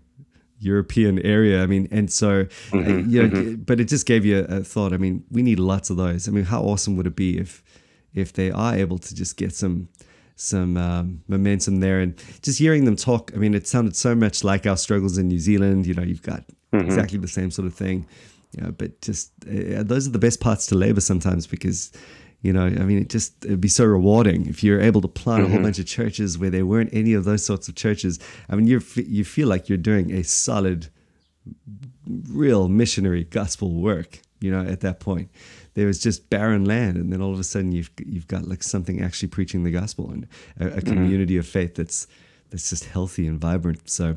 European 0.59 1.19
area. 1.19 1.61
I 1.61 1.67
mean, 1.67 1.87
and 1.91 2.11
so 2.11 2.47
uh, 2.73 2.79
you 2.79 3.27
know, 3.27 3.57
but 3.57 3.79
it 3.79 3.85
just 3.85 4.05
gave 4.05 4.25
you 4.25 4.39
a, 4.39 4.57
a 4.57 4.63
thought. 4.63 4.93
I 4.93 4.97
mean, 4.97 5.23
we 5.31 5.41
need 5.41 5.59
lots 5.59 5.89
of 5.89 5.97
those. 5.97 6.27
I 6.27 6.31
mean, 6.31 6.45
how 6.45 6.61
awesome 6.61 6.95
would 6.97 7.07
it 7.07 7.15
be 7.15 7.37
if 7.37 7.63
if 8.13 8.33
they 8.33 8.51
are 8.51 8.75
able 8.75 8.97
to 8.97 9.15
just 9.15 9.37
get 9.37 9.53
some 9.53 9.89
some 10.35 10.77
um, 10.77 11.23
momentum 11.27 11.79
there 11.79 11.99
and 11.99 12.15
just 12.43 12.59
hearing 12.59 12.85
them 12.85 12.95
talk. 12.95 13.31
I 13.33 13.37
mean, 13.37 13.55
it 13.55 13.67
sounded 13.67 13.95
so 13.95 14.13
much 14.13 14.43
like 14.43 14.67
our 14.67 14.77
struggles 14.77 15.17
in 15.17 15.27
New 15.27 15.39
Zealand. 15.39 15.87
You 15.87 15.95
know, 15.95 16.03
you've 16.03 16.21
got 16.21 16.43
exactly 16.71 17.17
the 17.17 17.27
same 17.27 17.49
sort 17.49 17.67
of 17.67 17.73
thing. 17.73 18.05
You 18.57 18.63
know, 18.63 18.71
but 18.71 18.99
just 19.01 19.31
uh, 19.45 19.83
those 19.83 20.07
are 20.07 20.11
the 20.11 20.19
best 20.19 20.39
parts 20.39 20.65
to 20.67 20.75
labor 20.75 20.99
sometimes 20.99 21.45
because, 21.45 21.91
you 22.41 22.51
know, 22.51 22.65
I 22.65 22.83
mean, 22.89 22.97
it 22.97 23.09
just 23.09 23.45
it'd 23.45 23.61
be 23.61 23.67
so 23.67 23.85
rewarding 23.85 24.47
if 24.47 24.63
you're 24.63 24.81
able 24.81 25.01
to 25.01 25.07
plant 25.07 25.43
a 25.43 25.47
whole 25.47 25.61
bunch 25.61 25.77
of 25.77 25.85
churches 25.85 26.39
where 26.39 26.49
there 26.49 26.65
weren't 26.65 26.89
any 26.91 27.13
of 27.13 27.23
those 27.23 27.45
sorts 27.45 27.67
of 27.67 27.75
churches. 27.75 28.19
I 28.49 28.55
mean, 28.55 28.65
you 28.65 28.81
you 28.95 29.23
feel 29.23 29.47
like 29.47 29.69
you're 29.69 29.77
doing 29.77 30.11
a 30.11 30.23
solid, 30.23 30.87
real 32.07 32.67
missionary 32.67 33.25
gospel 33.25 33.73
work. 33.73 34.21
You 34.39 34.51
know, 34.51 34.61
at 34.61 34.81
that 34.81 34.99
point, 34.99 35.29
there 35.75 35.85
was 35.85 35.99
just 35.99 36.29
barren 36.31 36.65
land, 36.65 36.97
and 36.97 37.13
then 37.13 37.21
all 37.21 37.33
of 37.33 37.39
a 37.39 37.43
sudden 37.43 37.71
you've 37.71 37.91
you've 38.03 38.27
got 38.27 38.47
like 38.47 38.63
something 38.63 39.01
actually 39.01 39.29
preaching 39.29 39.63
the 39.63 39.71
gospel 39.71 40.09
and 40.09 40.27
a, 40.59 40.77
a 40.77 40.81
community 40.81 41.37
of 41.37 41.45
faith 41.45 41.75
that's 41.75 42.07
that's 42.49 42.69
just 42.71 42.85
healthy 42.85 43.27
and 43.27 43.39
vibrant. 43.39 43.87
So, 43.87 44.15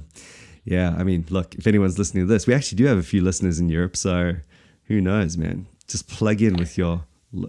yeah, 0.71 0.95
I 0.97 1.03
mean, 1.03 1.27
look, 1.31 1.57
if 1.57 1.67
anyone's 1.67 1.99
listening 1.99 2.27
to 2.27 2.33
this, 2.33 2.47
we 2.47 2.55
actually 2.55 2.77
do 2.77 2.87
have 2.87 2.97
a 2.97 3.03
few 3.03 3.23
listeners 3.23 3.59
in 3.59 3.69
Europe, 3.69 3.97
so 3.97 4.35
who 4.85 5.01
knows, 5.01 5.37
man? 5.37 5.67
Just 5.89 6.09
plug 6.09 6.41
in 6.41 6.57
with 6.57 6.79
your 6.79 7.03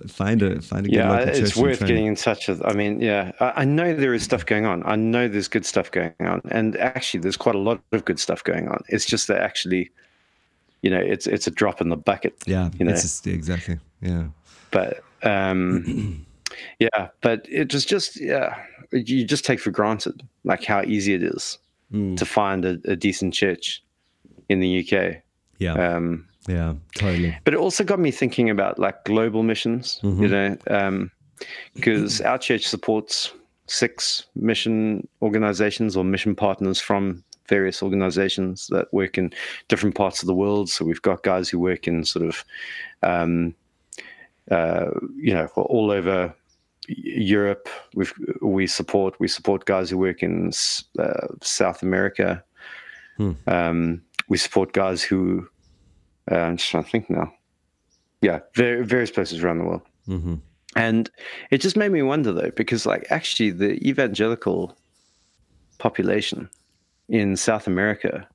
find 0.08 0.42
a 0.42 0.60
find 0.62 0.88
a 0.88 0.90
good 0.90 0.96
Yeah, 0.96 1.20
it's 1.20 1.56
worth 1.56 1.80
getting 1.82 2.08
in 2.08 2.16
touch 2.16 2.48
with. 2.48 2.66
I 2.66 2.74
mean, 2.74 3.00
yeah, 3.00 3.32
I, 3.40 3.62
I 3.62 3.66
know 3.66 3.94
there 3.94 4.16
is 4.16 4.24
stuff 4.24 4.48
going 4.48 4.66
on. 4.66 4.82
I 4.88 4.96
know 4.96 5.28
there's 5.28 5.48
good 5.48 5.68
stuff 5.68 5.92
going 5.92 6.13
on, 6.20 6.42
and 6.50 6.75
actually, 6.78 7.20
there's 7.20 7.38
quite 7.38 7.54
a 7.54 7.60
lot 7.60 7.80
of 7.92 8.06
good 8.06 8.20
stuff 8.20 8.44
going 8.44 8.68
on. 8.68 8.84
It's 8.90 9.06
just 9.06 9.28
that 9.28 9.40
actually, 9.40 9.92
you 10.82 10.90
know, 10.90 11.00
it's 11.00 11.28
it's 11.28 11.46
a 11.46 11.51
drop 11.51 11.80
in 11.80 11.90
the 11.90 11.98
bucket. 11.98 12.36
Yeah, 12.48 12.72
you 12.80 12.86
know. 12.86 12.92
it's 12.92 13.04
just 13.04 13.28
exactly. 13.28 13.78
Yeah, 14.01 14.30
but 14.72 15.04
um 15.22 16.25
yeah 16.80 17.10
but 17.22 17.46
it 17.50 17.72
was 17.74 17.86
just 17.86 18.20
yeah 18.20 18.63
you 18.92 19.24
just 19.24 19.46
take 19.46 19.60
for 19.60 19.72
granted 19.72 20.28
like 20.44 20.63
how 20.63 20.82
easy 20.82 21.13
it 21.13 21.24
is 21.24 21.60
Mm. 21.91 22.17
to 22.17 22.25
find 22.25 22.63
a, 22.63 22.79
a 22.86 22.95
decent 22.95 23.33
church 23.33 23.83
in 24.48 24.60
the 24.62 24.79
uk 24.79 25.15
yeah, 25.57 25.74
um 25.74 26.27
yeah, 26.48 26.74
totally. 26.95 27.38
but 27.43 27.53
it 27.53 27.57
also 27.57 27.83
got 27.83 28.00
me 28.00 28.12
thinking 28.12 28.50
about 28.50 28.79
like 28.79 29.03
global 29.03 29.43
missions 29.43 30.00
you 30.01 30.27
know 30.27 30.57
um 30.67 31.12
because 31.75 32.21
our 32.21 32.38
church 32.38 32.65
supports 32.65 33.33
six 33.67 34.25
mission 34.36 35.07
organizations 35.21 35.98
or 35.98 36.03
mission 36.03 36.33
partners 36.33 36.79
from 36.79 37.24
various 37.48 37.83
organizations 37.83 38.68
that 38.68 38.92
work 38.94 39.18
in 39.18 39.33
different 39.68 39.94
parts 39.94 40.24
of 40.24 40.27
the 40.27 40.33
world 40.33 40.70
so 40.70 40.85
we've 40.85 41.01
got 41.01 41.24
guys 41.24 41.50
who 41.50 41.59
work 41.59 41.87
in 41.87 42.05
sort 42.05 42.25
of 42.25 42.46
um 43.03 43.53
uh, 44.50 44.92
you 45.16 45.33
know, 45.33 45.48
all 45.55 45.92
over 45.92 46.33
Europe. 46.87 47.70
We 47.96 48.05
we 48.41 48.67
support 48.67 49.20
we 49.20 49.27
support 49.27 49.65
guys 49.65 49.89
who 49.89 49.98
work 49.98 50.24
in 50.24 50.51
uh, 51.00 51.27
South 51.41 51.83
America. 51.83 52.44
Hmm. 53.17 53.31
Um, 53.48 54.01
we 54.29 54.37
support 54.37 54.74
guys 54.74 55.03
who 55.03 55.48
uh, 56.31 56.35
I'm 56.35 56.57
just 56.57 56.70
trying 56.70 56.83
to 56.83 56.89
think 56.89 57.09
now. 57.09 57.33
Yeah, 58.22 58.39
ver- 58.55 58.83
various 58.83 59.11
places 59.11 59.44
around 59.44 59.59
the 59.59 59.65
world. 59.65 59.81
hmm 60.05 60.35
And 60.75 61.09
it 61.50 61.61
just 61.61 61.75
made 61.75 61.91
me 61.91 62.01
wonder 62.01 62.31
though, 62.31 62.51
because 62.55 62.85
like 62.85 63.05
actually 63.09 63.51
the 63.51 63.74
evangelical 63.87 64.77
population 65.77 66.50
in 67.09 67.35
South 67.35 67.67
America 67.67 68.27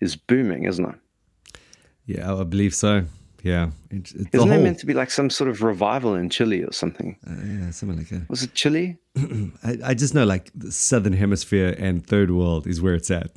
is 0.00 0.16
booming, 0.16 0.64
isn't 0.64 0.84
it? 0.84 1.58
Yeah, 2.06 2.34
I 2.34 2.44
believe 2.44 2.74
so. 2.74 3.04
Yeah, 3.42 3.70
it's, 3.90 4.12
it's 4.12 4.28
Isn't 4.32 4.38
whole, 4.38 4.48
there 4.48 4.60
meant 4.60 4.78
to 4.80 4.86
be 4.86 4.94
like 4.94 5.10
some 5.10 5.30
sort 5.30 5.48
of 5.50 5.62
revival 5.62 6.14
in 6.14 6.28
Chile 6.30 6.62
or 6.62 6.72
something? 6.72 7.16
uh, 7.26 7.34
yeah, 7.44 7.70
something 7.70 7.98
like 7.98 8.08
that. 8.08 8.28
Was 8.28 8.42
it 8.42 8.54
Chile? 8.54 8.98
I, 9.64 9.78
I 9.84 9.94
just 9.94 10.14
know 10.14 10.24
like 10.24 10.50
the 10.54 10.70
southern 10.72 11.14
hemisphere 11.14 11.74
and 11.78 12.06
third 12.06 12.30
world 12.30 12.66
is 12.66 12.80
where 12.80 12.94
it's 12.94 13.10
at. 13.10 13.30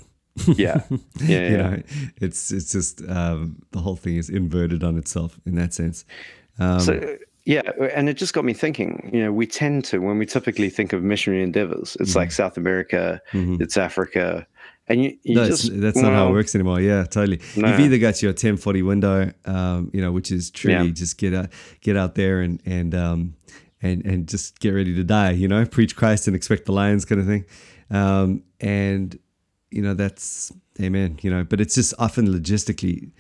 Yeah, 0.48 0.82
yeah, 0.90 0.98
yeah. 1.22 1.50
you 1.50 1.58
know, 1.58 1.84
it's 2.22 2.52
it's 2.52 2.72
just 2.72 3.02
um, 3.08 3.62
the 3.72 3.80
whole 3.80 3.96
thing 3.96 4.18
is 4.18 4.30
inverted 4.30 4.84
on 4.84 4.98
itself 4.98 5.40
in 5.46 5.56
that 5.56 5.74
sense. 5.74 6.06
Um, 6.60 6.80
So 6.80 7.18
yeah, 7.46 7.62
and 7.94 8.08
it 8.08 8.14
just 8.16 8.34
got 8.34 8.46
me 8.46 8.54
thinking. 8.54 9.10
You 9.14 9.26
know, 9.26 9.32
we 9.34 9.46
tend 9.46 9.86
to 9.86 10.00
when 10.00 10.18
we 10.18 10.26
typically 10.26 10.70
think 10.70 10.94
of 10.94 11.04
missionary 11.04 11.44
endeavors, 11.44 11.98
it's 12.00 12.16
like 12.16 12.32
South 12.32 12.58
America, 12.58 13.22
it's 13.34 13.76
Africa, 13.78 14.48
and 14.88 15.04
you, 15.04 15.18
you 15.24 15.36
no, 15.36 15.46
just 15.48 15.70
that's 15.80 15.98
not 15.98 16.14
how 16.14 16.28
it 16.28 16.32
works 16.32 16.56
anymore. 16.56 16.82
Yeah, 16.82 17.04
totally. 17.04 17.40
No. 17.56 17.70
You've 17.70 17.80
either 17.80 17.98
got 17.98 18.22
your 18.22 18.32
1040 18.32 18.82
window, 18.82 19.32
um, 19.46 19.90
you 19.94 20.02
know, 20.02 20.12
which 20.12 20.32
is 20.32 20.52
truly 20.52 20.88
Yeah. 20.88 20.92
just 20.94 21.18
get 21.18 21.34
out, 21.34 21.50
get 21.82 21.96
out 21.96 22.16
there 22.16 22.42
and 22.42 22.62
and 22.66 22.94
um, 22.94 23.36
and 23.82 24.06
and 24.06 24.28
just 24.28 24.60
get 24.60 24.72
ready 24.72 24.94
to 24.96 25.04
die. 25.04 25.32
You 25.32 25.48
know, 25.48 25.66
preach 25.66 25.96
Christ 25.96 26.28
and 26.28 26.36
expect 26.36 26.66
the 26.66 26.74
lions, 26.74 27.06
kind 27.06 27.22
of 27.22 27.28
thing. 27.28 27.46
Um, 27.90 28.44
and 28.60 29.18
you 29.72 29.82
know, 29.82 29.94
that's 29.94 30.52
amen. 30.82 31.20
You 31.22 31.32
know, 31.32 31.44
but 31.44 31.62
it's 31.62 31.76
just 31.76 31.94
often 31.98 32.28
logistically 32.28 33.12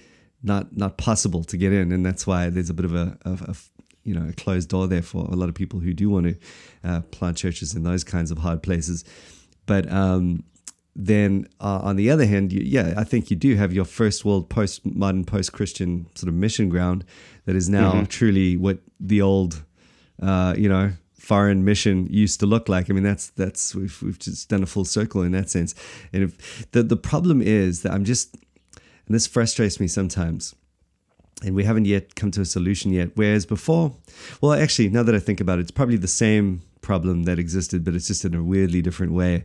not 0.41 0.75
not 0.75 0.97
possible 0.97 1.43
to 1.45 1.57
get 1.57 1.71
in, 1.71 1.91
and 1.91 2.05
that's 2.05 2.27
why 2.27 2.49
there's 2.49 2.69
a 2.69 2.73
bit 2.73 2.85
of 2.85 2.93
a, 2.93 3.17
of 3.23 3.41
a 3.43 3.55
you 4.03 4.13
know 4.13 4.27
a 4.27 4.33
closed 4.33 4.67
door 4.69 4.87
there 4.87 5.01
for 5.01 5.25
a 5.25 5.35
lot 5.35 5.47
of 5.47 5.55
people 5.55 5.79
who 5.79 5.93
do 5.93 6.09
want 6.09 6.25
to 6.27 6.35
uh, 6.83 7.01
plant 7.11 7.37
churches 7.37 7.73
in 7.73 7.83
those 7.83 8.03
kinds 8.03 8.31
of 8.31 8.39
hard 8.39 8.61
places. 8.61 9.05
But 9.65 9.89
um, 9.89 10.43
then 10.95 11.47
uh, 11.59 11.79
on 11.81 11.95
the 11.95 12.11
other 12.11 12.25
hand, 12.25 12.53
you, 12.53 12.61
yeah, 12.63 12.93
I 12.95 13.03
think 13.03 13.31
you 13.31 13.35
do 13.35 13.55
have 13.55 13.73
your 13.73 13.85
first 13.85 14.23
world 14.25 14.49
post-modern, 14.49 15.25
post-Christian 15.25 16.05
sort 16.15 16.27
of 16.27 16.35
mission 16.35 16.69
ground 16.69 17.03
that 17.45 17.55
is 17.55 17.67
now 17.67 18.05
truly 18.09 18.57
what 18.57 18.79
the 18.99 19.21
old, 19.21 19.63
uh, 20.21 20.53
you 20.57 20.69
know, 20.69 20.91
foreign 21.17 21.63
mission 21.63 22.07
used 22.11 22.39
to 22.41 22.45
look 22.45 22.69
like. 22.69 22.89
I 22.89 22.93
mean, 22.93 23.03
that's 23.03 23.29
that's 23.29 23.73
we've 23.73 24.01
we've 24.03 24.19
just 24.19 24.49
done 24.49 24.61
a 24.61 24.67
full 24.67 24.85
circle 24.85 25.23
in 25.23 25.31
that 25.31 25.49
sense. 25.49 25.73
And 26.11 26.23
if 26.23 26.71
the 26.71 26.83
the 26.83 26.97
problem 26.97 27.41
is 27.41 27.81
that 27.81 27.93
I'm 27.93 28.03
just, 28.03 28.35
and 28.75 29.15
this 29.15 29.27
frustrates 29.27 29.79
me 29.79 29.87
sometimes. 29.87 30.53
And 31.45 31.55
we 31.55 31.65
haven't 31.65 31.85
yet 31.85 32.15
come 32.15 32.31
to 32.31 32.41
a 32.41 32.45
solution 32.45 32.93
yet. 32.93 33.09
Whereas 33.15 33.45
before, 33.45 33.93
well, 34.39 34.53
actually, 34.53 34.87
now 34.89 35.03
that 35.03 35.13
I 35.13 35.19
think 35.19 35.41
about 35.41 35.59
it, 35.59 35.63
it's 35.63 35.71
probably 35.71 35.97
the 35.97 36.07
same 36.07 36.61
problem 36.81 37.23
that 37.23 37.37
existed, 37.37 37.83
but 37.83 37.95
it's 37.95 38.07
just 38.07 38.23
in 38.23 38.33
a 38.33 38.41
weirdly 38.41 38.81
different 38.81 39.11
way. 39.11 39.43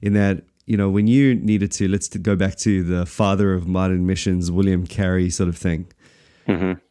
In 0.00 0.12
that, 0.12 0.44
you 0.70 0.76
know, 0.76 0.88
when 0.88 1.08
you 1.08 1.34
needed 1.34 1.72
to, 1.72 1.88
let's 1.88 2.06
go 2.06 2.36
back 2.36 2.54
to 2.54 2.84
the 2.84 3.04
father 3.04 3.54
of 3.54 3.66
modern 3.66 4.06
missions, 4.06 4.52
William 4.52 4.86
Carey 4.86 5.28
sort 5.28 5.48
of 5.48 5.58
thing. 5.58 5.88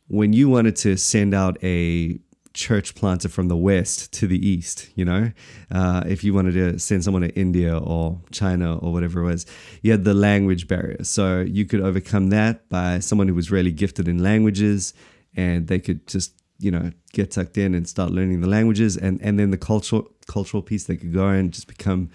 When 0.09 0.33
you 0.33 0.49
wanted 0.49 0.75
to 0.77 0.97
send 0.97 1.33
out 1.33 1.57
a 1.63 2.19
church 2.53 2.93
planter 2.93 3.29
from 3.29 3.47
the 3.47 3.55
west 3.55 4.11
to 4.15 4.27
the 4.27 4.37
east, 4.45 4.89
you 4.95 5.05
know, 5.05 5.31
uh, 5.71 6.03
if 6.05 6.25
you 6.25 6.33
wanted 6.33 6.55
to 6.55 6.77
send 6.77 7.05
someone 7.05 7.21
to 7.21 7.33
India 7.39 7.77
or 7.77 8.19
China 8.31 8.77
or 8.79 8.91
whatever 8.91 9.21
it 9.21 9.27
was, 9.27 9.45
you 9.81 9.91
had 9.91 10.03
the 10.03 10.13
language 10.13 10.67
barrier. 10.67 11.01
So 11.05 11.39
you 11.39 11.63
could 11.63 11.79
overcome 11.79 12.31
that 12.31 12.67
by 12.67 12.99
someone 12.99 13.29
who 13.29 13.35
was 13.35 13.49
really 13.49 13.71
gifted 13.71 14.09
in 14.09 14.21
languages 14.21 14.93
and 15.37 15.69
they 15.69 15.79
could 15.79 16.05
just, 16.05 16.33
you 16.59 16.69
know, 16.69 16.91
get 17.13 17.31
tucked 17.31 17.57
in 17.57 17.73
and 17.73 17.87
start 17.87 18.11
learning 18.11 18.41
the 18.41 18.49
languages. 18.49 18.97
And, 18.97 19.21
and 19.21 19.39
then 19.39 19.51
the 19.51 19.57
cultural, 19.57 20.11
cultural 20.27 20.61
piece, 20.61 20.83
they 20.83 20.97
could 20.97 21.13
go 21.13 21.29
and 21.29 21.53
just 21.53 21.67
become 21.67 22.09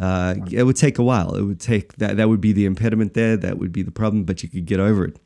uh, 0.00 0.34
it 0.50 0.64
would 0.64 0.76
take 0.76 0.98
a 0.98 1.02
while. 1.02 1.34
It 1.34 1.42
would 1.42 1.60
take 1.60 1.96
that. 1.96 2.16
That 2.16 2.28
would 2.30 2.40
be 2.40 2.52
the 2.52 2.64
impediment 2.64 3.12
there. 3.12 3.36
That 3.36 3.58
would 3.58 3.70
be 3.70 3.82
the 3.82 3.90
problem, 3.90 4.24
but 4.24 4.42
you 4.42 4.48
could 4.48 4.64
get 4.64 4.80
over 4.80 5.04
it. 5.04 5.18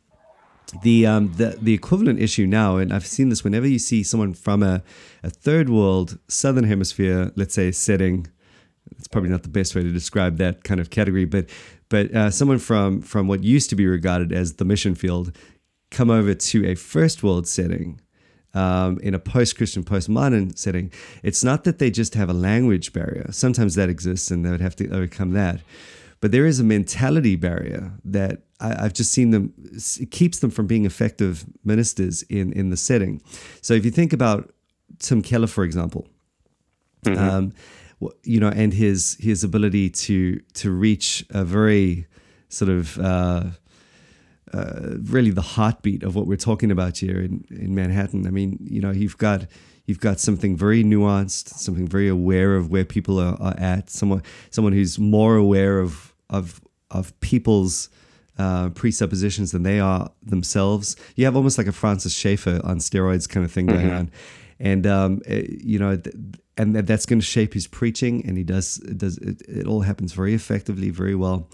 The 0.83 1.07
um 1.07 1.33
the 1.35 1.57
the 1.63 1.73
equivalent 1.73 2.21
issue 2.21 2.47
now, 2.47 2.79
and 2.79 2.93
I've 2.93 3.07
seen 3.07 3.29
this 3.29 3.45
whenever 3.45 3.69
you 3.69 3.79
see 3.79 4.03
someone 4.03 4.35
from 4.35 4.63
a, 4.63 4.83
a 5.23 5.31
third 5.31 5.69
world 5.69 6.19
southern 6.27 6.65
hemisphere, 6.65 7.31
let's 7.37 7.55
say 7.55 7.71
setting. 7.71 8.27
It's 8.99 9.09
probably 9.09 9.31
not 9.31 9.43
the 9.45 9.49
best 9.49 9.75
way 9.75 9.83
to 9.83 9.93
describe 9.93 10.39
that 10.39 10.65
kind 10.65 10.81
of 10.81 10.91
category, 10.91 11.25
but 11.25 11.49
but 11.89 12.13
uh, 12.13 12.31
someone 12.31 12.59
from 12.59 13.01
from 13.01 13.29
what 13.29 13.45
used 13.45 13.71
to 13.71 13.77
be 13.77 13.87
regarded 13.87 14.33
as 14.33 14.55
the 14.55 14.65
mission 14.65 14.97
field 14.97 15.37
come 15.91 16.11
over 16.11 16.35
to 16.35 16.67
a 16.67 16.75
first 16.75 17.23
world 17.23 17.47
setting 17.47 18.01
um, 18.55 18.99
in 19.01 19.15
a 19.15 19.19
post-Christian, 19.19 19.85
postmodern 19.85 20.57
setting, 20.57 20.93
it's 21.23 21.45
not 21.45 21.65
that 21.65 21.79
they 21.79 21.91
just 21.91 22.15
have 22.15 22.31
a 22.31 22.33
language 22.33 22.93
barrier. 22.93 23.27
Sometimes 23.31 23.75
that 23.75 23.89
exists, 23.89 24.31
and 24.31 24.45
they 24.45 24.51
would 24.51 24.61
have 24.61 24.77
to 24.77 24.89
overcome 24.91 25.33
that. 25.33 25.61
But 26.21 26.33
there 26.33 26.47
is 26.47 26.59
a 26.59 26.65
mentality 26.65 27.37
barrier 27.37 27.93
that 28.05 28.43
I, 28.59 28.83
have 28.83 28.95
just 28.95 29.13
seen 29.13 29.31
them. 29.31 29.53
It 30.01 30.11
keeps 30.11 30.39
them 30.39 30.51
from 30.51 30.67
being 30.67 30.87
effective 30.87 31.45
ministers 31.65 32.23
in 32.23 32.53
in 32.53 32.71
the 32.71 32.77
setting. 32.77 33.21
So 33.61 33.75
if 33.75 33.85
you 33.85 33.91
think 33.91 34.13
about 34.13 34.51
Tim 35.01 35.21
Keller, 35.21 35.47
for 35.47 35.65
example, 35.65 36.09
mm-hmm. 37.05 37.23
um, 37.23 37.53
you 38.23 38.41
know, 38.41 38.49
and 38.49 38.73
his 38.73 39.19
his 39.21 39.45
ability 39.45 39.91
to 39.91 40.41
to 40.55 40.71
reach 40.71 41.27
a 41.31 41.45
very 41.45 42.07
sort 42.49 42.71
of 42.71 42.99
uh, 42.99 43.45
uh, 44.55 44.99
really 45.03 45.31
the 45.31 45.43
heartbeat 45.43 46.03
of 46.05 46.15
what 46.15 46.27
we're 46.27 46.37
talking 46.37 46.71
about 46.71 46.99
here 46.99 47.21
in, 47.21 47.45
in 47.51 47.75
Manhattan. 47.75 48.27
I 48.27 48.31
mean, 48.31 48.59
you 48.63 48.81
know, 48.81 48.93
you've 48.93 49.19
got 49.19 49.47
you've 49.87 50.01
got 50.01 50.21
something 50.21 50.57
very 50.57 50.85
nuanced, 50.85 51.49
something 51.49 51.89
very 51.89 52.09
aware 52.09 52.55
of 52.55 52.71
where 52.71 52.85
people 52.85 53.19
are, 53.19 53.37
are 53.41 53.57
at. 53.59 53.91
Someone 53.91 54.23
someone 54.51 54.73
who's 54.73 54.99
more 54.99 55.37
aware 55.37 55.81
of 55.81 56.15
of 56.31 56.61
of 56.93 57.19
people's 57.21 57.89
uh, 58.39 58.69
presuppositions 58.71 59.51
than 59.51 59.65
they 59.65 59.81
are 59.81 60.11
themselves. 60.23 60.97
You 61.17 61.25
have 61.25 61.35
almost 61.35 61.59
like 61.59 61.67
a 61.67 61.73
Francis 61.73 62.15
Schaeffer 62.15 62.61
on 62.63 62.79
steroids 62.79 63.29
kind 63.29 63.45
of 63.45 63.51
thing 63.51 63.67
going 63.67 63.87
mm-hmm. 63.87 63.97
on, 63.97 64.11
and 64.61 64.87
um, 64.87 65.23
it, 65.27 65.51
eh, 65.51 65.57
you 65.61 65.79
know. 65.79 65.97
Th- 65.97 66.15
and 66.57 66.77
that's 66.77 67.05
going 67.05 67.19
to 67.19 67.27
shape 67.27 67.53
his 67.53 67.67
preaching, 67.67 68.25
and 68.25 68.39
he 68.39 68.45
does. 68.45 68.79
It 68.79 68.97
does 68.97 69.19
it, 69.19 69.43
it 69.49 69.67
all 69.67 69.81
happens 69.81 70.13
very 70.13 70.35
effectively, 70.35 70.91
very 70.91 71.17
well 71.17 71.49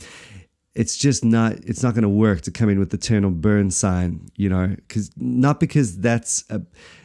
it's 0.74 0.96
just 0.96 1.24
not 1.24 1.52
it's 1.64 1.82
not 1.82 1.94
going 1.94 2.02
to 2.02 2.08
work 2.08 2.42
to 2.42 2.50
come 2.50 2.68
in 2.68 2.78
with 2.78 2.90
the 2.90 2.98
turn 2.98 3.40
burn 3.40 3.70
sign 3.70 4.28
you 4.36 4.48
know? 4.48 4.68
Because 4.68 5.10
not 5.16 5.60
because 5.60 5.98
that's 5.98 6.44
a, 6.50 6.62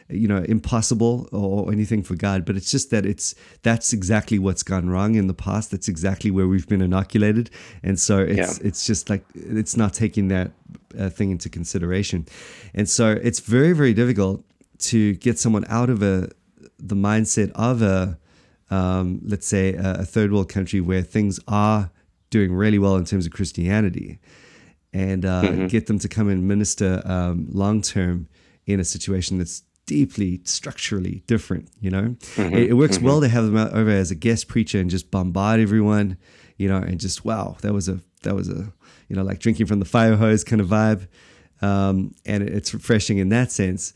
you 0.08 0.28
know 0.28 0.44
impossible 0.48 1.28
or 1.32 1.72
anything 1.72 2.00
for 2.00 2.14
god 2.14 2.44
but 2.44 2.56
it's 2.56 2.70
just 2.70 2.90
that 2.90 3.04
it's 3.04 3.34
that's 3.62 3.92
exactly 3.92 4.38
what's 4.38 4.62
gone 4.62 4.88
wrong 4.88 5.14
in 5.14 5.26
the 5.26 5.34
past. 5.34 5.70
That's 5.70 5.88
exactly 5.88 6.30
where 6.30 6.46
we've 6.46 6.68
been 6.68 6.80
inoculated. 6.80 7.50
And 7.82 7.98
so 7.98 8.18
it's 8.18 8.60
yeah. 8.60 8.66
it's 8.66 8.86
just 8.86 9.10
like 9.10 9.24
it's 9.34 9.76
not 9.76 9.92
taking 9.92 10.28
that 10.28 10.52
uh, 10.98 11.08
thing 11.08 11.30
into 11.30 11.48
consideration. 11.48 12.26
And 12.74 12.88
so 12.88 13.10
it's 13.10 13.40
very 13.40 13.72
very 13.72 13.94
difficult 13.94 14.44
to 14.78 15.14
get 15.14 15.38
someone 15.38 15.64
out 15.68 15.90
of 15.90 16.02
a 16.02 16.30
the 16.78 16.94
mindset 16.94 17.50
of 17.54 17.82
a 17.82 18.18
um, 18.70 19.20
let's 19.24 19.46
say 19.46 19.74
a, 19.74 20.00
a 20.00 20.04
third 20.04 20.32
world 20.32 20.48
country 20.48 20.80
where 20.80 21.02
things 21.02 21.38
are 21.48 21.90
doing 22.30 22.52
really 22.52 22.78
well 22.78 22.96
in 22.96 23.04
terms 23.04 23.26
of 23.26 23.32
Christianity, 23.32 24.18
and 24.92 25.24
uh, 25.24 25.42
mm-hmm. 25.42 25.66
get 25.66 25.86
them 25.86 25.98
to 25.98 26.08
come 26.08 26.28
and 26.28 26.46
minister 26.46 27.02
um, 27.04 27.46
long 27.50 27.82
term 27.82 28.28
in 28.66 28.80
a 28.80 28.84
situation 28.84 29.38
that's 29.38 29.62
deeply 29.86 30.40
structurally 30.44 31.22
different. 31.26 31.68
You 31.80 31.90
know, 31.90 32.16
mm-hmm. 32.36 32.54
it, 32.54 32.70
it, 32.70 32.72
works 32.74 32.96
mm-hmm. 32.96 33.06
well 33.06 33.20
to 33.20 33.28
have 33.28 33.44
them 33.44 33.56
out 33.56 33.72
over 33.72 33.90
as 33.90 34.10
a 34.10 34.16
guest 34.16 34.48
preacher 34.48 34.78
and 34.78 34.90
just 34.90 35.10
bombard 35.10 35.60
everyone. 35.60 36.16
You 36.56 36.68
know, 36.68 36.78
and 36.78 36.98
just 36.98 37.24
wow, 37.24 37.56
that 37.60 37.72
was 37.72 37.88
a 37.88 38.00
that 38.22 38.34
was 38.34 38.48
a 38.48 38.72
you 39.08 39.16
know 39.16 39.22
like 39.22 39.40
drinking 39.40 39.66
from 39.66 39.78
the 39.78 39.84
fire 39.84 40.16
hose 40.16 40.42
kind 40.42 40.60
of 40.60 40.68
vibe, 40.68 41.06
um, 41.60 42.14
and 42.24 42.42
it's 42.42 42.72
refreshing 42.72 43.18
in 43.18 43.28
that 43.30 43.52
sense 43.52 43.92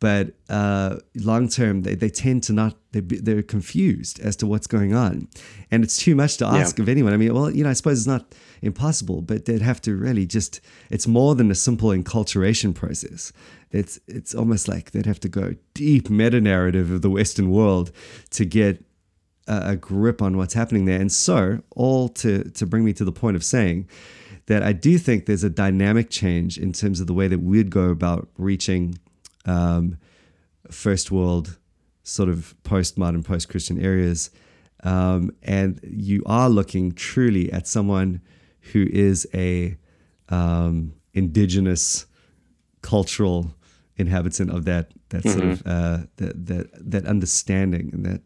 but 0.00 0.32
uh, 0.48 0.96
long 1.16 1.48
term 1.48 1.82
they, 1.82 1.94
they 1.94 2.08
tend 2.08 2.42
to 2.44 2.52
not 2.52 2.76
they, 2.92 3.00
they're 3.00 3.42
confused 3.42 4.20
as 4.20 4.36
to 4.36 4.46
what's 4.46 4.66
going 4.66 4.94
on. 4.94 5.28
And 5.70 5.84
it's 5.84 5.96
too 5.96 6.14
much 6.14 6.36
to 6.38 6.46
ask 6.46 6.78
yeah. 6.78 6.82
of 6.82 6.88
anyone. 6.88 7.12
I 7.12 7.16
mean 7.16 7.34
well 7.34 7.50
you 7.50 7.64
know 7.64 7.70
i 7.70 7.72
suppose 7.72 7.98
it's 7.98 8.06
not 8.06 8.34
impossible 8.62 9.22
but 9.22 9.44
they'd 9.44 9.62
have 9.62 9.80
to 9.82 9.96
really 9.96 10.26
just 10.26 10.60
it's 10.90 11.06
more 11.06 11.34
than 11.34 11.50
a 11.50 11.54
simple 11.54 11.90
enculturation 11.90 12.74
process. 12.74 13.32
It's 13.70 13.98
it's 14.06 14.34
almost 14.34 14.68
like 14.68 14.92
they'd 14.92 15.06
have 15.06 15.20
to 15.20 15.28
go 15.28 15.54
deep 15.74 16.08
meta 16.10 16.40
narrative 16.40 16.90
of 16.90 17.02
the 17.02 17.10
western 17.10 17.50
world 17.50 17.90
to 18.30 18.44
get 18.44 18.84
a, 19.46 19.70
a 19.70 19.76
grip 19.76 20.22
on 20.22 20.36
what's 20.36 20.54
happening 20.54 20.84
there. 20.84 21.00
And 21.00 21.10
so 21.10 21.62
all 21.70 22.08
to 22.10 22.44
to 22.44 22.66
bring 22.66 22.84
me 22.84 22.92
to 22.94 23.04
the 23.04 23.12
point 23.12 23.36
of 23.36 23.44
saying 23.44 23.88
that 24.46 24.62
i 24.62 24.72
do 24.72 24.96
think 24.96 25.26
there's 25.26 25.44
a 25.44 25.50
dynamic 25.50 26.08
change 26.08 26.56
in 26.56 26.72
terms 26.72 27.00
of 27.00 27.06
the 27.06 27.12
way 27.12 27.28
that 27.28 27.40
we'd 27.40 27.68
go 27.68 27.90
about 27.90 28.28
reaching 28.38 28.98
um, 29.48 29.98
first 30.70 31.10
world 31.10 31.58
sort 32.02 32.28
of 32.28 32.54
postmodern, 32.64 33.24
post 33.24 33.48
Christian 33.48 33.80
areas. 33.80 34.30
Um, 34.84 35.32
and 35.42 35.80
you 35.82 36.22
are 36.26 36.48
looking 36.48 36.92
truly 36.92 37.52
at 37.52 37.66
someone 37.66 38.20
who 38.72 38.86
is 38.90 39.26
a 39.34 39.76
um, 40.28 40.94
indigenous 41.14 42.06
cultural 42.82 43.54
inhabitant 43.96 44.50
of 44.50 44.64
that 44.66 44.92
that 45.08 45.24
mm-hmm. 45.24 45.38
sort 45.38 45.44
of 45.52 45.66
uh, 45.66 45.98
that, 46.16 46.46
that 46.46 46.90
that 46.90 47.06
understanding 47.06 47.90
and 47.92 48.06
that 48.06 48.22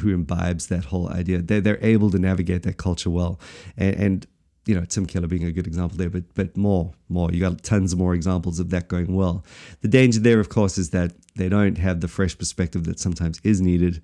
who 0.00 0.14
imbibes 0.14 0.68
that 0.68 0.86
whole 0.86 1.08
idea. 1.08 1.42
They're, 1.42 1.60
they're 1.60 1.84
able 1.84 2.10
to 2.10 2.18
navigate 2.18 2.62
that 2.62 2.76
culture 2.76 3.10
well, 3.10 3.40
and, 3.76 3.96
and 3.96 4.26
you 4.66 4.74
know, 4.74 4.84
Tim 4.84 5.06
Keller 5.06 5.26
being 5.26 5.44
a 5.44 5.52
good 5.52 5.66
example 5.66 5.98
there, 5.98 6.10
but 6.10 6.22
but 6.34 6.56
more, 6.56 6.92
more. 7.08 7.30
You 7.32 7.40
got 7.40 7.62
tons 7.62 7.96
more 7.96 8.14
examples 8.14 8.60
of 8.60 8.70
that 8.70 8.88
going 8.88 9.14
well. 9.14 9.44
The 9.80 9.88
danger 9.88 10.20
there, 10.20 10.40
of 10.40 10.48
course, 10.48 10.78
is 10.78 10.90
that 10.90 11.12
they 11.34 11.48
don't 11.48 11.78
have 11.78 12.00
the 12.00 12.08
fresh 12.08 12.36
perspective 12.36 12.84
that 12.84 13.00
sometimes 13.00 13.40
is 13.42 13.60
needed. 13.60 14.02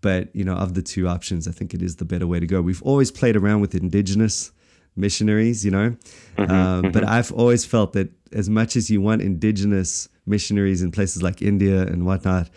But 0.00 0.34
you 0.34 0.44
know, 0.44 0.54
of 0.54 0.74
the 0.74 0.82
two 0.82 1.08
options, 1.08 1.48
I 1.48 1.52
think 1.52 1.74
it 1.74 1.82
is 1.82 1.96
the 1.96 2.04
better 2.04 2.26
way 2.26 2.38
to 2.38 2.46
go. 2.46 2.62
We've 2.62 2.82
always 2.82 3.10
played 3.10 3.36
around 3.36 3.60
with 3.60 3.74
indigenous 3.74 4.52
missionaries, 4.94 5.64
you 5.64 5.70
know, 5.70 5.96
mm-hmm, 6.36 6.42
um, 6.42 6.82
mm-hmm. 6.82 6.90
but 6.92 7.04
I've 7.04 7.32
always 7.32 7.64
felt 7.64 7.92
that 7.94 8.10
as 8.32 8.48
much 8.48 8.76
as 8.76 8.90
you 8.90 9.00
want 9.00 9.22
indigenous 9.22 10.08
missionaries 10.26 10.82
in 10.82 10.92
places 10.92 11.22
like 11.22 11.42
India 11.42 11.82
and 11.82 12.04
whatnot, 12.04 12.50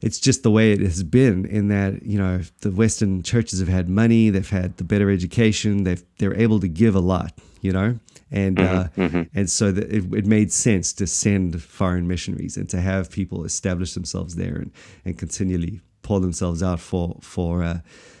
it's 0.00 0.18
just 0.18 0.42
the 0.42 0.50
way 0.50 0.72
it 0.72 0.80
has 0.80 1.02
been 1.02 1.44
in 1.46 1.68
that 1.68 2.02
you 2.02 2.18
know 2.18 2.40
the 2.60 2.70
western 2.70 3.22
churches 3.22 3.60
have 3.60 3.68
had 3.68 3.88
money 3.88 4.30
they've 4.30 4.50
had 4.50 4.76
the 4.76 4.84
better 4.84 5.10
education 5.10 5.84
they've 5.84 6.04
they're 6.18 6.38
able 6.38 6.60
to 6.60 6.68
give 6.68 6.94
a 6.94 7.00
lot 7.00 7.32
you 7.64 7.72
know? 7.72 7.98
And 8.30 8.58
mm-hmm, 8.58 8.76
uh, 8.76 9.08
mm-hmm. 9.08 9.22
and 9.38 9.50
so 9.50 9.72
that 9.72 9.90
it, 9.90 10.12
it, 10.12 10.26
made 10.26 10.52
sense 10.52 10.92
to 10.94 11.06
send 11.06 11.62
foreign 11.62 12.06
missionaries 12.06 12.56
and 12.56 12.68
to 12.68 12.80
have 12.80 13.10
people 13.10 13.44
establish 13.44 13.94
themselves 13.94 14.34
there 14.34 14.56
and, 14.56 14.70
and 15.04 15.16
continually 15.16 15.80
pour 16.02 16.20
themselves 16.20 16.62
out 16.62 16.80
for 16.80 17.16
for 17.22 17.62
uh, 17.62 17.78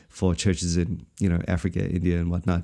for 0.08 0.34
churches 0.34 0.76
in 0.76 1.04
you 1.18 1.28
know 1.28 1.42
Africa 1.46 1.80
India 1.80 2.18
and 2.18 2.30
whatnot. 2.30 2.62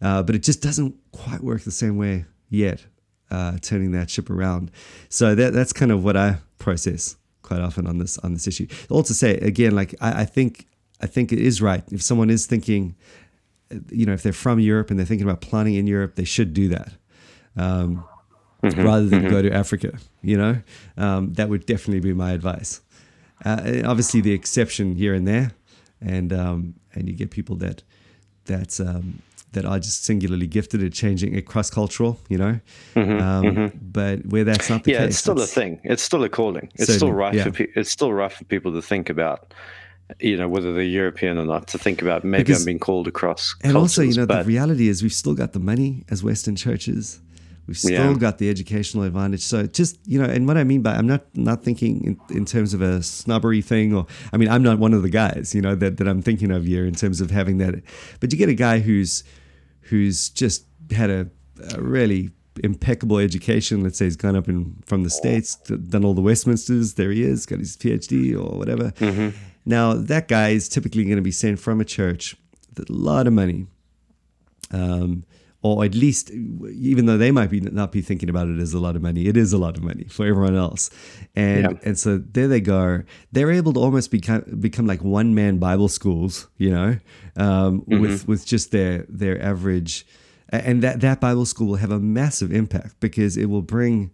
Uh, 0.00 0.22
but 0.22 0.34
it 0.34 0.42
just 0.42 0.62
doesn't 0.62 0.94
quite 1.12 1.42
work 1.42 1.62
the 1.62 1.70
same 1.70 1.98
way 1.98 2.24
yet 2.48 2.84
uh, 3.30 3.58
turning 3.60 3.92
that 3.92 4.08
ship 4.08 4.30
around. 4.30 4.70
So 5.08 5.34
that 5.34 5.52
that's 5.52 5.72
kind 5.72 5.92
of 5.92 6.04
what 6.04 6.16
I 6.16 6.38
process 6.58 7.16
quite 7.44 7.60
often 7.60 7.86
on 7.86 7.98
this 7.98 8.18
on 8.18 8.32
this 8.32 8.48
issue. 8.48 8.66
Also, 8.90 9.14
say 9.14 9.36
again, 9.38 9.76
like 9.76 9.94
I, 10.00 10.22
I 10.22 10.24
think 10.24 10.66
I 11.00 11.06
think 11.06 11.32
it 11.32 11.38
is 11.38 11.62
right 11.62 11.84
if 11.92 12.02
someone 12.02 12.30
is 12.30 12.46
thinking, 12.46 12.96
you 13.90 14.06
know, 14.06 14.12
if 14.12 14.22
they're 14.22 14.32
from 14.32 14.58
Europe 14.58 14.90
and 14.90 14.98
they're 14.98 15.06
thinking 15.06 15.28
about 15.28 15.40
planning 15.40 15.74
in 15.74 15.86
Europe, 15.86 16.16
they 16.16 16.24
should 16.24 16.52
do 16.52 16.68
that. 16.68 16.92
Um, 17.56 18.04
mm-hmm, 18.62 18.82
rather 18.82 19.06
than 19.06 19.20
mm-hmm. 19.20 19.30
go 19.30 19.42
to 19.42 19.52
Africa, 19.52 19.96
you 20.22 20.36
know, 20.36 20.60
um, 20.96 21.34
that 21.34 21.48
would 21.48 21.66
definitely 21.66 22.00
be 22.00 22.12
my 22.12 22.32
advice. 22.32 22.80
Uh, 23.44 23.82
obviously, 23.84 24.20
the 24.20 24.32
exception 24.32 24.96
here 24.96 25.14
and 25.14 25.28
there, 25.28 25.52
and 26.00 26.32
um, 26.32 26.74
and 26.94 27.08
you 27.08 27.14
get 27.14 27.30
people 27.30 27.56
that 27.56 27.82
that 28.46 28.80
um, 28.80 29.22
that 29.54 29.64
are 29.64 29.78
just 29.78 30.04
singularly 30.04 30.46
gifted 30.46 30.82
at 30.82 30.92
changing 30.92 31.34
it 31.34 31.46
cross 31.46 31.70
cultural, 31.70 32.20
you 32.28 32.38
know. 32.38 32.60
Mm-hmm, 32.94 33.22
um, 33.22 33.44
mm-hmm. 33.44 33.78
But 33.80 34.26
where 34.26 34.44
that's 34.44 34.70
not 34.70 34.84
the 34.84 34.92
case. 34.92 35.00
yeah, 35.00 35.06
case, 35.06 35.08
it's 35.10 35.18
still 35.18 35.40
a 35.40 35.46
thing. 35.46 35.80
It's 35.84 36.02
still 36.02 36.22
a 36.22 36.28
calling. 36.28 36.70
It's 36.74 36.94
still 36.94 37.12
right 37.12 37.34
yeah. 37.34 37.44
for 37.44 37.50
pe- 37.50 37.72
it's 37.74 37.90
still 37.90 38.12
right 38.12 38.32
for 38.32 38.44
people 38.44 38.72
to 38.72 38.82
think 38.82 39.08
about. 39.10 39.54
You 40.20 40.36
know 40.36 40.48
whether 40.48 40.72
they're 40.74 40.82
European 40.82 41.38
or 41.38 41.46
not, 41.46 41.66
to 41.68 41.78
think 41.78 42.02
about 42.02 42.24
maybe 42.24 42.44
because, 42.44 42.60
I'm 42.60 42.66
being 42.66 42.78
called 42.78 43.08
across. 43.08 43.54
And 43.62 43.74
also, 43.74 44.02
you 44.02 44.14
know, 44.14 44.26
the 44.26 44.44
reality 44.44 44.88
is 44.88 45.02
we've 45.02 45.14
still 45.14 45.34
got 45.34 45.54
the 45.54 45.60
money 45.60 46.04
as 46.10 46.22
Western 46.22 46.56
churches. 46.56 47.20
We've 47.66 47.78
still 47.78 48.12
yeah. 48.12 48.18
got 48.18 48.36
the 48.36 48.50
educational 48.50 49.04
advantage. 49.04 49.40
So 49.40 49.66
just 49.66 49.98
you 50.06 50.20
know, 50.20 50.28
and 50.28 50.46
what 50.46 50.58
I 50.58 50.64
mean 50.64 50.82
by 50.82 50.94
I'm 50.94 51.06
not 51.06 51.24
not 51.34 51.64
thinking 51.64 52.04
in, 52.04 52.36
in 52.36 52.44
terms 52.44 52.74
of 52.74 52.82
a 52.82 53.02
snobbery 53.02 53.62
thing, 53.62 53.94
or 53.94 54.06
I 54.32 54.36
mean 54.36 54.50
I'm 54.50 54.62
not 54.62 54.78
one 54.78 54.92
of 54.92 55.02
the 55.02 55.08
guys 55.08 55.54
you 55.54 55.62
know 55.62 55.74
that 55.76 55.96
that 55.96 56.06
I'm 56.06 56.20
thinking 56.20 56.50
of 56.50 56.66
here 56.66 56.84
in 56.84 56.94
terms 56.94 57.22
of 57.22 57.30
having 57.30 57.58
that. 57.58 57.76
But 58.20 58.32
you 58.32 58.38
get 58.38 58.50
a 58.50 58.54
guy 58.54 58.80
who's 58.80 59.24
who's 59.84 60.28
just 60.30 60.66
had 60.90 61.10
a, 61.10 61.28
a 61.74 61.80
really 61.80 62.30
impeccable 62.62 63.18
education. 63.18 63.82
Let's 63.82 63.98
say 63.98 64.06
he's 64.06 64.16
gone 64.16 64.36
up 64.36 64.48
in 64.48 64.76
from 64.86 65.02
the 65.02 65.10
states, 65.10 65.56
done 65.56 66.04
all 66.04 66.14
the 66.14 66.22
Westminsters. 66.22 66.94
There 66.94 67.10
he 67.10 67.22
is, 67.22 67.46
got 67.46 67.58
his 67.58 67.76
PhD 67.76 68.32
or 68.34 68.56
whatever. 68.56 68.90
Mm-hmm. 68.92 69.36
Now 69.66 69.94
that 69.94 70.28
guy 70.28 70.50
is 70.50 70.68
typically 70.68 71.04
going 71.04 71.16
to 71.16 71.22
be 71.22 71.30
sent 71.30 71.58
from 71.58 71.80
a 71.80 71.84
church 71.84 72.36
with 72.68 72.88
a 72.88 72.92
lot 72.92 73.26
of 73.26 73.32
money, 73.32 73.66
um, 74.70 75.24
or 75.64 75.82
at 75.82 75.94
least, 75.94 76.30
even 76.30 77.06
though 77.06 77.16
they 77.16 77.30
might 77.30 77.48
be 77.48 77.58
not 77.58 77.90
be 77.90 78.02
thinking 78.02 78.28
about 78.28 78.48
it 78.48 78.60
as 78.60 78.74
a 78.74 78.78
lot 78.78 78.96
of 78.96 79.02
money, 79.02 79.26
it 79.26 79.34
is 79.34 79.54
a 79.54 79.58
lot 79.58 79.78
of 79.78 79.82
money 79.82 80.04
for 80.04 80.26
everyone 80.26 80.54
else. 80.54 80.90
And 81.34 81.62
yeah. 81.62 81.78
and 81.82 81.98
so 81.98 82.18
there 82.18 82.48
they 82.48 82.60
go. 82.60 83.02
They're 83.32 83.50
able 83.50 83.72
to 83.72 83.80
almost 83.80 84.10
become 84.10 84.44
become 84.60 84.86
like 84.86 85.02
one 85.02 85.34
man 85.34 85.56
Bible 85.58 85.88
schools, 85.88 86.48
you 86.58 86.70
know, 86.70 86.98
um, 87.36 87.80
mm-hmm. 87.80 87.98
with 87.98 88.28
with 88.28 88.44
just 88.44 88.72
their 88.72 89.06
their 89.08 89.42
average 89.42 90.06
and 90.50 90.82
that 90.82 91.00
that 91.00 91.18
Bible 91.18 91.46
school 91.46 91.68
will 91.68 91.76
have 91.76 91.90
a 91.90 91.98
massive 91.98 92.52
impact 92.52 93.00
because 93.00 93.38
it 93.38 93.46
will 93.46 93.62
bring 93.62 94.12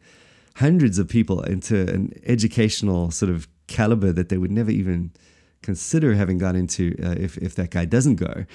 hundreds 0.55 1.01
of 1.01 1.09
people 1.09 1.43
into 1.43 1.81
an 1.93 2.13
educational 2.27 3.11
sort 3.11 3.33
of 3.33 3.49
caliber 3.67 4.13
that 4.13 4.29
they 4.29 4.39
would 4.39 4.53
never 4.53 4.71
even 4.71 5.11
consider 5.63 6.15
having 6.15 6.39
got 6.39 6.55
into 6.55 6.95
uh, 7.03 7.17
if 7.19 7.37
if 7.39 7.57
that 7.57 7.71
guy 7.73 7.85
doesn't 7.85 8.17
go, 8.17 8.47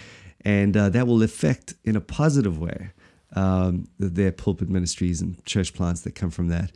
and 0.45 0.77
uh, 0.77 0.89
that 0.89 1.08
will 1.08 1.23
affect 1.23 1.73
in 1.84 1.95
a 1.95 2.01
positive 2.01 2.60
way 2.60 2.91
um, 3.36 3.88
their 3.99 4.31
pulpit 4.31 4.69
ministries 4.69 5.19
and 5.19 5.43
church 5.45 5.73
plants 5.73 6.01
that 6.01 6.13
come 6.13 6.29
from 6.29 6.47
that. 6.49 6.71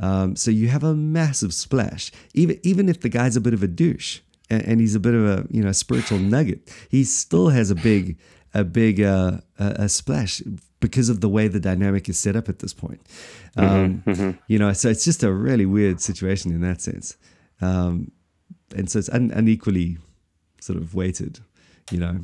Um, 0.00 0.34
so 0.34 0.50
you 0.50 0.68
have 0.68 0.82
a 0.82 0.94
massive 0.94 1.52
splash, 1.52 2.10
even 2.34 2.58
even 2.62 2.88
if 2.88 3.00
the 3.02 3.10
guy's 3.10 3.36
a 3.36 3.40
bit 3.40 3.52
of 3.52 3.62
a 3.62 3.68
douche 3.68 4.20
and, 4.48 4.62
and 4.62 4.80
he's 4.80 4.94
a 4.94 5.00
bit 5.00 5.14
of 5.14 5.24
a 5.24 5.46
you 5.50 5.62
know 5.62 5.72
spiritual 5.72 6.18
nugget, 6.34 6.74
he 6.88 7.04
still 7.04 7.50
has 7.50 7.70
a 7.70 7.74
big 7.74 8.18
a 8.54 8.64
big 8.64 9.00
uh, 9.00 9.38
a, 9.58 9.66
a, 9.78 9.88
splash 9.88 10.42
because 10.80 11.08
of 11.08 11.20
the 11.20 11.28
way 11.28 11.46
the 11.46 11.60
dynamic 11.60 12.08
is 12.08 12.18
set 12.18 12.34
up 12.34 12.48
at 12.48 12.58
this 12.58 12.74
point. 12.74 13.00
Um, 13.56 14.02
mm-hmm, 14.04 14.10
mm-hmm. 14.10 14.30
You 14.48 14.58
know, 14.58 14.72
so 14.72 14.88
it's 14.88 15.04
just 15.04 15.22
a 15.22 15.32
really 15.32 15.66
weird 15.66 16.00
situation 16.00 16.50
in 16.50 16.62
that 16.62 16.80
sense, 16.80 17.16
um, 17.60 18.10
and 18.74 18.90
so 18.90 18.98
it's 18.98 19.10
un- 19.10 19.32
unequally 19.34 19.98
sort 20.60 20.78
of 20.78 20.94
weighted. 20.94 21.40
You 21.90 21.98
know, 21.98 22.20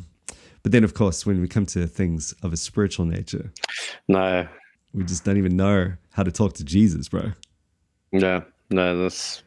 but 0.67 0.73
then 0.73 0.83
of 0.83 0.95
course 0.95 1.25
when 1.25 1.41
we 1.41 1.47
come 1.47 1.65
to 1.65 1.87
things 1.87 2.35
of 2.43 2.53
a 2.53 2.57
spiritual 2.57 3.05
nature, 3.05 3.53
no, 4.09 4.49
we 4.93 5.05
just 5.05 5.25
don't 5.25 5.37
even 5.37 5.57
know 5.57 5.93
how 6.11 6.25
to 6.25 6.33
talk 6.33 6.55
to 6.55 6.65
Jesus, 6.65 7.09
bro. 7.09 7.31
No, 8.11 8.43
no, 8.71 9.01
that's 9.01 9.45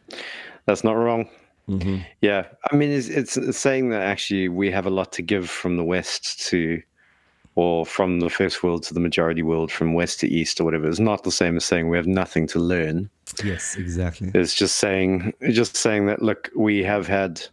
that's 0.66 0.82
not 0.86 0.94
wrong. 0.94 1.30
Mm-hmm. 1.68 1.98
Yeah, 2.22 2.46
I 2.72 2.76
mean, 2.78 2.92
it's, 2.92 3.10
it's 3.10 3.58
saying 3.58 3.90
that 3.90 4.02
actually 4.02 4.48
we 4.48 4.72
have 4.72 4.86
a 4.86 4.90
lot 4.90 5.12
to 5.12 5.22
give 5.22 5.50
from 5.50 5.76
the 5.76 5.84
West 5.84 6.48
to, 6.48 6.82
or 7.56 7.86
from 7.86 8.22
the 8.22 8.30
first 8.30 8.64
world 8.64 8.84
to 8.84 8.94
the 8.94 9.02
majority 9.02 9.44
world, 9.44 9.74
from 9.74 9.96
West 9.96 10.22
to 10.22 10.28
East 10.30 10.62
or 10.62 10.64
whatever. 10.64 10.88
It's 10.88 11.02
not 11.02 11.26
the 11.26 11.34
same 11.34 11.58
as 11.58 11.66
saying 11.66 11.90
we 11.90 11.98
have 11.98 12.08
nothing 12.08 12.48
to 12.48 12.60
learn. 12.60 13.10
Yes, 13.44 13.76
exactly. 13.76 14.32
It's 14.34 14.54
just 14.54 14.78
saying, 14.78 15.34
just 15.50 15.76
saying 15.76 16.06
that 16.06 16.22
look, 16.22 16.50
we 16.56 16.82
have 16.82 17.08
had 17.08 17.46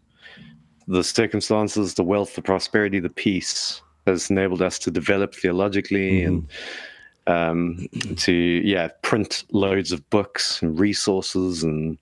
the 0.89 1.03
circumstances, 1.03 1.95
the 1.95 2.03
wealth, 2.03 2.35
the 2.35 2.43
prosperity, 2.43 3.01
the 3.01 3.11
peace 3.11 3.81
has 4.07 4.31
enabled 4.31 4.63
us 4.63 4.79
to 4.79 4.91
develop 4.91 5.35
theologically 5.35 6.21
mm-hmm. 6.21 6.29
and 6.29 6.49
um, 7.27 7.89
to 8.17 8.33
yeah 8.33 8.89
print 9.03 9.45
loads 9.51 9.93
of 9.93 10.09
books 10.11 10.63
and 10.63 10.79
resources 10.79 11.63
and 11.63 11.99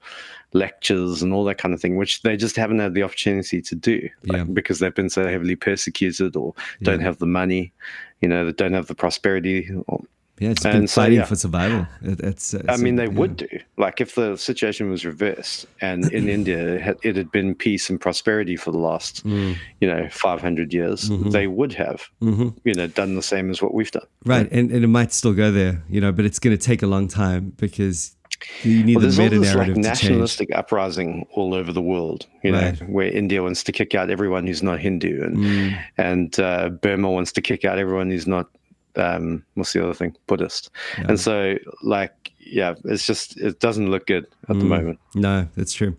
lectures 0.52 1.22
and 1.22 1.32
all 1.32 1.44
that 1.44 1.58
kind 1.58 1.74
of 1.74 1.80
thing, 1.80 1.96
which 1.96 2.22
they 2.22 2.36
just 2.36 2.56
haven't 2.56 2.78
had 2.78 2.94
the 2.94 3.02
opportunity 3.02 3.60
to 3.60 3.74
do 3.74 4.08
like, 4.26 4.38
yeah. 4.38 4.44
because 4.44 4.78
they've 4.78 4.94
been 4.94 5.10
so 5.10 5.26
heavily 5.26 5.56
persecuted 5.56 6.36
or 6.36 6.54
don't 6.82 7.00
yeah. 7.00 7.06
have 7.06 7.18
the 7.18 7.26
money, 7.26 7.72
you 8.20 8.28
know, 8.28 8.44
that 8.44 8.56
don't 8.56 8.72
have 8.72 8.86
the 8.86 8.94
prosperity. 8.94 9.68
Or, 9.88 10.00
yeah, 10.40 10.50
it's 10.50 10.62
been 10.64 10.88
so, 10.88 11.02
fighting 11.02 11.18
yeah. 11.18 11.24
for 11.24 11.36
survival. 11.36 11.86
It, 12.02 12.20
it's, 12.20 12.54
it's, 12.54 12.68
I 12.68 12.76
mean, 12.76 12.96
they 12.96 13.06
would 13.06 13.36
do. 13.36 13.48
Like 13.76 14.00
if 14.00 14.16
the 14.16 14.36
situation 14.36 14.90
was 14.90 15.04
reversed 15.04 15.66
and 15.80 16.12
in 16.12 16.28
India 16.28 16.74
it 16.74 16.80
had, 16.80 16.98
it 17.02 17.16
had, 17.16 17.30
been 17.30 17.54
peace 17.54 17.88
and 17.88 18.00
prosperity 18.00 18.56
for 18.56 18.72
the 18.72 18.78
last, 18.78 19.24
mm. 19.24 19.56
you 19.80 19.88
know, 19.88 20.08
500 20.10 20.74
years, 20.74 21.08
mm-hmm. 21.08 21.30
they 21.30 21.46
would 21.46 21.72
have, 21.74 22.08
mm-hmm. 22.20 22.48
you 22.64 22.74
know, 22.74 22.88
done 22.88 23.14
the 23.14 23.22
same 23.22 23.48
as 23.48 23.62
what 23.62 23.74
we've 23.74 23.90
done. 23.90 24.06
Right. 24.24 24.50
And, 24.50 24.70
and 24.72 24.84
it 24.84 24.88
might 24.88 25.12
still 25.12 25.34
go 25.34 25.52
there, 25.52 25.82
you 25.88 26.00
know, 26.00 26.10
but 26.10 26.24
it's 26.24 26.40
going 26.40 26.56
to 26.56 26.62
take 26.62 26.82
a 26.82 26.86
long 26.86 27.06
time 27.06 27.52
because 27.56 28.16
you 28.62 28.82
need 28.82 28.96
well, 28.96 29.08
the 29.08 29.22
meta 29.22 29.38
narrative 29.38 29.76
like 29.76 29.84
nationalistic 29.84 30.48
uprising 30.54 31.26
all 31.32 31.54
over 31.54 31.72
the 31.72 31.82
world. 31.82 32.26
You 32.42 32.52
right. 32.52 32.80
know, 32.80 32.86
where 32.86 33.08
India 33.08 33.42
wants 33.42 33.62
to 33.64 33.72
kick 33.72 33.94
out 33.94 34.10
everyone 34.10 34.46
who's 34.46 34.62
not 34.62 34.80
Hindu, 34.80 35.22
and 35.22 35.36
mm. 35.36 35.84
and 35.96 36.40
uh, 36.40 36.70
Burma 36.70 37.10
wants 37.10 37.32
to 37.32 37.40
kick 37.40 37.64
out 37.64 37.78
everyone 37.78 38.10
who's 38.10 38.26
not 38.26 38.48
um, 38.96 39.44
what's 39.54 39.72
the 39.72 39.82
other 39.82 39.94
thing, 39.94 40.16
Buddhist. 40.26 40.70
Yeah. 40.98 41.06
And 41.08 41.20
so, 41.20 41.56
like, 41.82 42.32
yeah, 42.38 42.74
it's 42.84 43.06
just 43.06 43.36
it 43.38 43.60
doesn't 43.60 43.90
look 43.90 44.06
good 44.06 44.26
at 44.48 44.56
mm. 44.56 44.60
the 44.60 44.66
moment. 44.66 44.98
No, 45.14 45.48
that's 45.56 45.72
true. 45.72 45.96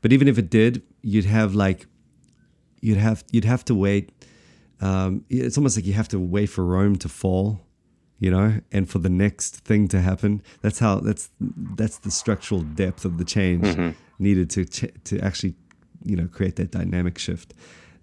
But 0.00 0.12
even 0.12 0.28
if 0.28 0.38
it 0.38 0.50
did, 0.50 0.82
you'd 1.02 1.24
have 1.24 1.54
like, 1.54 1.86
you'd 2.80 2.98
have 2.98 3.24
you'd 3.30 3.44
have 3.44 3.64
to 3.66 3.74
wait. 3.74 4.10
Um, 4.80 5.24
it's 5.28 5.58
almost 5.58 5.76
like 5.76 5.86
you 5.86 5.94
have 5.94 6.08
to 6.08 6.20
wait 6.20 6.46
for 6.46 6.64
Rome 6.64 6.96
to 6.96 7.08
fall 7.08 7.60
you 8.20 8.30
know 8.30 8.60
and 8.72 8.88
for 8.88 8.98
the 8.98 9.08
next 9.08 9.56
thing 9.58 9.88
to 9.88 10.00
happen 10.00 10.42
that's 10.60 10.78
how 10.78 10.96
that's 10.96 11.30
that's 11.40 11.98
the 11.98 12.10
structural 12.10 12.62
depth 12.62 13.04
of 13.04 13.18
the 13.18 13.24
change 13.24 13.64
mm-hmm. 13.64 13.90
needed 14.18 14.50
to 14.50 14.64
to 14.64 15.18
actually 15.20 15.54
you 16.04 16.16
know 16.16 16.26
create 16.28 16.56
that 16.56 16.70
dynamic 16.70 17.18
shift 17.18 17.54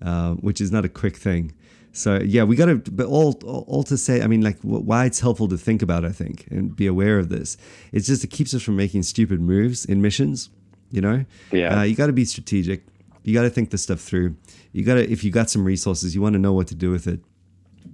uh, 0.02 0.34
which 0.36 0.62
is 0.62 0.72
not 0.72 0.86
a 0.86 0.90
quick 0.90 1.16
thing 1.18 1.54
so 1.96 2.20
yeah 2.22 2.44
we 2.44 2.56
got 2.56 2.66
to 2.66 2.76
but 2.92 3.06
all 3.08 3.34
all 3.46 3.84
to 3.84 3.98
say 3.98 4.22
i 4.22 4.28
mean 4.28 4.42
like 4.42 4.58
why 4.62 5.06
it's 5.06 5.20
helpful 5.20 5.48
to 5.48 5.58
think 5.58 5.82
about 5.82 6.04
i 6.04 6.12
think 6.12 6.46
and 6.52 6.76
be 6.76 6.88
aware 6.88 7.18
of 7.18 7.30
this 7.30 7.58
it's 7.92 8.06
just 8.06 8.24
it 8.24 8.28
keeps 8.28 8.54
us 8.54 8.62
from 8.62 8.76
making 8.76 9.02
stupid 9.02 9.40
moves 9.40 9.86
in 9.86 10.02
missions 10.02 10.50
you 10.92 11.02
know? 11.02 11.26
Yeah. 11.52 11.80
Uh, 11.80 11.84
you 11.84 11.96
got 11.96 12.08
to 12.08 12.14
be 12.14 12.26
strategic. 12.26 12.86
You 13.24 13.34
got 13.34 13.42
to 13.42 13.50
think 13.50 13.72
this 13.72 13.84
stuff 13.84 14.00
through. 14.00 14.36
You 14.72 14.84
got 14.84 14.96
to 14.96 15.12
if 15.12 15.24
you 15.24 15.32
got 15.32 15.50
some 15.50 15.66
resources 15.66 16.16
you 16.16 16.22
want 16.22 16.34
to 16.34 16.40
know 16.40 16.54
what 16.54 16.68
to 16.68 16.76
do 16.76 16.92
with 16.92 17.08
it. 17.08 17.20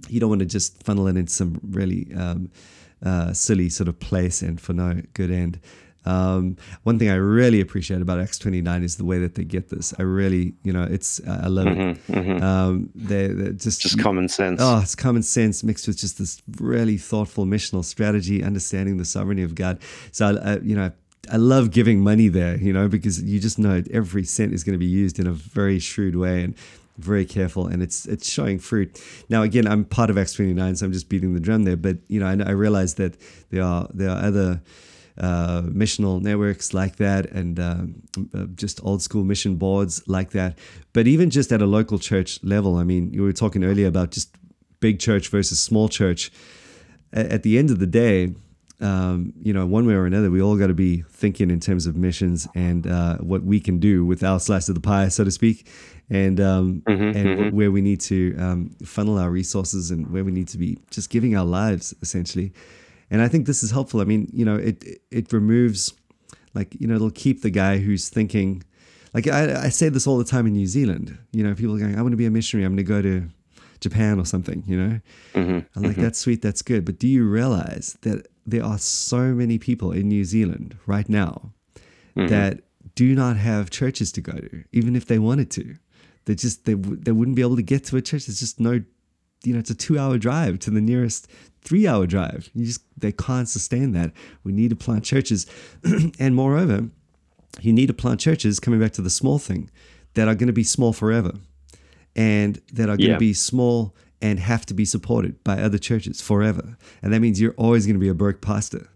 You 0.08 0.20
don't 0.20 0.28
want 0.28 0.40
to 0.40 0.46
just 0.46 0.82
funnel 0.82 1.06
it 1.06 1.16
into 1.16 1.32
some 1.32 1.60
really 1.70 2.08
um, 2.14 2.50
uh, 3.04 3.32
silly 3.32 3.68
sort 3.68 3.88
of 3.88 3.98
place 3.98 4.42
and 4.42 4.60
for 4.60 4.72
no 4.72 5.02
good 5.14 5.30
end. 5.30 5.60
Um, 6.04 6.56
one 6.82 6.98
thing 6.98 7.10
I 7.10 7.14
really 7.14 7.60
appreciate 7.60 8.02
about 8.02 8.18
Acts 8.20 8.38
29 8.38 8.82
is 8.82 8.96
the 8.96 9.04
way 9.04 9.18
that 9.20 9.34
they 9.34 9.44
get 9.44 9.68
this. 9.68 9.94
I 9.98 10.02
really, 10.02 10.54
you 10.62 10.72
know, 10.72 10.84
it's 10.84 11.20
I 11.26 11.46
love 11.46 11.66
mm-hmm, 11.66 12.12
it. 12.12 12.16
Mm-hmm. 12.16 12.42
Um, 12.42 12.90
they 12.94 13.28
they're 13.28 13.52
just 13.52 13.80
just 13.80 13.98
common 13.98 14.28
sense. 14.28 14.60
Oh, 14.62 14.80
it's 14.80 14.94
common 14.94 15.22
sense 15.22 15.62
mixed 15.62 15.86
with 15.86 15.98
just 15.98 16.18
this 16.18 16.42
really 16.58 16.96
thoughtful 16.96 17.46
missional 17.46 17.84
strategy, 17.84 18.42
understanding 18.42 18.96
the 18.96 19.04
sovereignty 19.04 19.42
of 19.42 19.54
God. 19.54 19.78
So, 20.10 20.38
I, 20.42 20.58
you 20.58 20.74
know, 20.74 20.90
I 21.30 21.36
love 21.36 21.70
giving 21.70 22.00
money 22.00 22.28
there, 22.28 22.56
you 22.56 22.72
know, 22.72 22.88
because 22.88 23.22
you 23.22 23.38
just 23.38 23.58
know 23.58 23.82
every 23.92 24.24
cent 24.24 24.52
is 24.52 24.64
going 24.64 24.74
to 24.74 24.78
be 24.78 24.86
used 24.86 25.18
in 25.18 25.26
a 25.26 25.32
very 25.32 25.78
shrewd 25.78 26.16
way. 26.16 26.42
And 26.42 26.54
very 26.98 27.24
careful 27.24 27.66
and 27.66 27.82
it's 27.82 28.04
it's 28.04 28.28
showing 28.28 28.58
fruit 28.58 29.02
now 29.30 29.42
again 29.42 29.66
i'm 29.66 29.82
part 29.82 30.10
of 30.10 30.18
Acts 30.18 30.34
29 30.34 30.76
so 30.76 30.84
i'm 30.84 30.92
just 30.92 31.08
beating 31.08 31.32
the 31.32 31.40
drum 31.40 31.64
there 31.64 31.76
but 31.76 31.96
you 32.08 32.20
know 32.20 32.26
i, 32.26 32.32
I 32.32 32.52
realize 32.52 32.94
that 32.96 33.16
there 33.50 33.62
are 33.62 33.88
there 33.94 34.10
are 34.10 34.22
other 34.22 34.60
uh, 35.18 35.62
missional 35.62 36.20
networks 36.20 36.72
like 36.72 36.96
that 36.96 37.26
and 37.26 37.60
um, 37.60 38.02
just 38.54 38.82
old 38.84 39.02
school 39.02 39.24
mission 39.24 39.56
boards 39.56 40.02
like 40.06 40.30
that 40.30 40.58
but 40.92 41.06
even 41.06 41.30
just 41.30 41.52
at 41.52 41.60
a 41.60 41.66
local 41.66 41.98
church 41.98 42.42
level 42.42 42.76
i 42.76 42.84
mean 42.84 43.12
you 43.12 43.22
were 43.22 43.32
talking 43.32 43.62
earlier 43.64 43.86
about 43.86 44.10
just 44.10 44.34
big 44.80 44.98
church 44.98 45.28
versus 45.28 45.60
small 45.60 45.88
church 45.88 46.30
at, 47.12 47.26
at 47.26 47.42
the 47.42 47.58
end 47.58 47.70
of 47.70 47.78
the 47.78 47.86
day 47.86 48.34
um, 48.82 49.32
you 49.40 49.52
know, 49.52 49.64
one 49.64 49.86
way 49.86 49.94
or 49.94 50.06
another, 50.06 50.30
we 50.30 50.42
all 50.42 50.56
got 50.56 50.66
to 50.66 50.74
be 50.74 51.02
thinking 51.08 51.50
in 51.50 51.60
terms 51.60 51.86
of 51.86 51.96
missions 51.96 52.48
and 52.54 52.86
uh, 52.86 53.16
what 53.18 53.44
we 53.44 53.60
can 53.60 53.78
do 53.78 54.04
with 54.04 54.24
our 54.24 54.40
slice 54.40 54.68
of 54.68 54.74
the 54.74 54.80
pie, 54.80 55.06
so 55.08 55.22
to 55.22 55.30
speak, 55.30 55.68
and 56.10 56.40
um, 56.40 56.82
mm-hmm, 56.84 57.16
and 57.16 57.16
mm-hmm. 57.16 57.56
where 57.56 57.70
we 57.70 57.80
need 57.80 58.00
to 58.00 58.36
um, 58.38 58.70
funnel 58.84 59.18
our 59.18 59.30
resources 59.30 59.92
and 59.92 60.10
where 60.10 60.24
we 60.24 60.32
need 60.32 60.48
to 60.48 60.58
be 60.58 60.78
just 60.90 61.10
giving 61.10 61.36
our 61.36 61.44
lives 61.44 61.94
essentially. 62.02 62.52
And 63.12 63.22
I 63.22 63.28
think 63.28 63.46
this 63.46 63.62
is 63.62 63.70
helpful. 63.70 64.00
I 64.00 64.04
mean, 64.04 64.28
you 64.32 64.44
know, 64.44 64.56
it 64.56 64.84
it 65.10 65.32
removes, 65.32 65.92
like, 66.54 66.74
you 66.80 66.86
know, 66.88 66.96
it'll 66.96 67.10
keep 67.10 67.42
the 67.42 67.50
guy 67.50 67.78
who's 67.78 68.08
thinking, 68.08 68.64
like 69.14 69.28
I, 69.28 69.66
I 69.66 69.68
say 69.68 69.88
this 69.88 70.06
all 70.06 70.18
the 70.18 70.24
time 70.24 70.46
in 70.46 70.54
New 70.54 70.66
Zealand. 70.66 71.16
You 71.30 71.44
know, 71.44 71.54
people 71.54 71.76
are 71.76 71.78
going, 71.78 71.96
I 71.98 72.02
want 72.02 72.12
to 72.12 72.16
be 72.16 72.26
a 72.26 72.30
missionary. 72.30 72.64
I'm 72.64 72.72
going 72.74 72.84
to 72.84 72.94
go 72.96 73.02
to 73.02 73.28
Japan 73.80 74.18
or 74.18 74.26
something. 74.26 74.64
You 74.66 74.76
know, 74.76 75.00
mm-hmm, 75.34 75.58
I'm 75.76 75.82
like, 75.82 75.92
mm-hmm. 75.92 76.02
that's 76.02 76.18
sweet, 76.18 76.42
that's 76.42 76.62
good. 76.62 76.84
But 76.84 76.98
do 76.98 77.06
you 77.06 77.28
realize 77.28 77.98
that 78.00 78.26
there 78.46 78.64
are 78.64 78.78
so 78.78 79.34
many 79.34 79.58
people 79.58 79.92
in 79.92 80.08
New 80.08 80.24
Zealand 80.24 80.76
right 80.86 81.08
now 81.08 81.52
mm-hmm. 82.16 82.28
that 82.28 82.60
do 82.94 83.14
not 83.14 83.36
have 83.36 83.70
churches 83.70 84.12
to 84.12 84.20
go 84.20 84.32
to, 84.32 84.64
even 84.72 84.96
if 84.96 85.06
they 85.06 85.18
wanted 85.18 85.50
to. 85.52 85.76
They 86.24 86.34
just 86.34 86.64
they 86.64 86.74
they 86.74 87.12
wouldn't 87.12 87.36
be 87.36 87.42
able 87.42 87.56
to 87.56 87.62
get 87.62 87.84
to 87.84 87.96
a 87.96 88.02
church. 88.02 88.26
There's 88.26 88.40
just 88.40 88.60
no, 88.60 88.82
you 89.44 89.52
know, 89.52 89.58
it's 89.58 89.70
a 89.70 89.74
two-hour 89.74 90.18
drive 90.18 90.58
to 90.60 90.70
the 90.70 90.80
nearest 90.80 91.28
three-hour 91.64 92.06
drive. 92.06 92.50
You 92.54 92.66
just 92.66 92.82
they 92.96 93.12
can't 93.12 93.48
sustain 93.48 93.92
that. 93.92 94.12
We 94.44 94.52
need 94.52 94.70
to 94.70 94.76
plant 94.76 95.04
churches, 95.04 95.46
and 96.18 96.34
moreover, 96.34 96.88
you 97.60 97.72
need 97.72 97.86
to 97.86 97.94
plant 97.94 98.20
churches. 98.20 98.60
Coming 98.60 98.80
back 98.80 98.92
to 98.92 99.02
the 99.02 99.10
small 99.10 99.38
thing, 99.38 99.70
that 100.14 100.28
are 100.28 100.34
going 100.34 100.48
to 100.48 100.52
be 100.52 100.64
small 100.64 100.92
forever, 100.92 101.32
and 102.14 102.60
that 102.72 102.88
are 102.88 102.96
going 102.96 103.10
yeah. 103.10 103.14
to 103.14 103.20
be 103.20 103.34
small 103.34 103.94
and 104.20 104.38
have 104.38 104.64
to 104.66 104.74
be 104.74 104.84
supported 104.84 105.42
by 105.42 105.60
other 105.60 105.78
churches 105.78 106.20
forever. 106.20 106.76
And 107.02 107.12
that 107.12 107.20
means 107.20 107.40
you're 107.40 107.54
always 107.54 107.86
going 107.86 107.96
to 107.96 108.00
be 108.00 108.08
a 108.08 108.14
broke 108.14 108.40
pastor. 108.40 108.88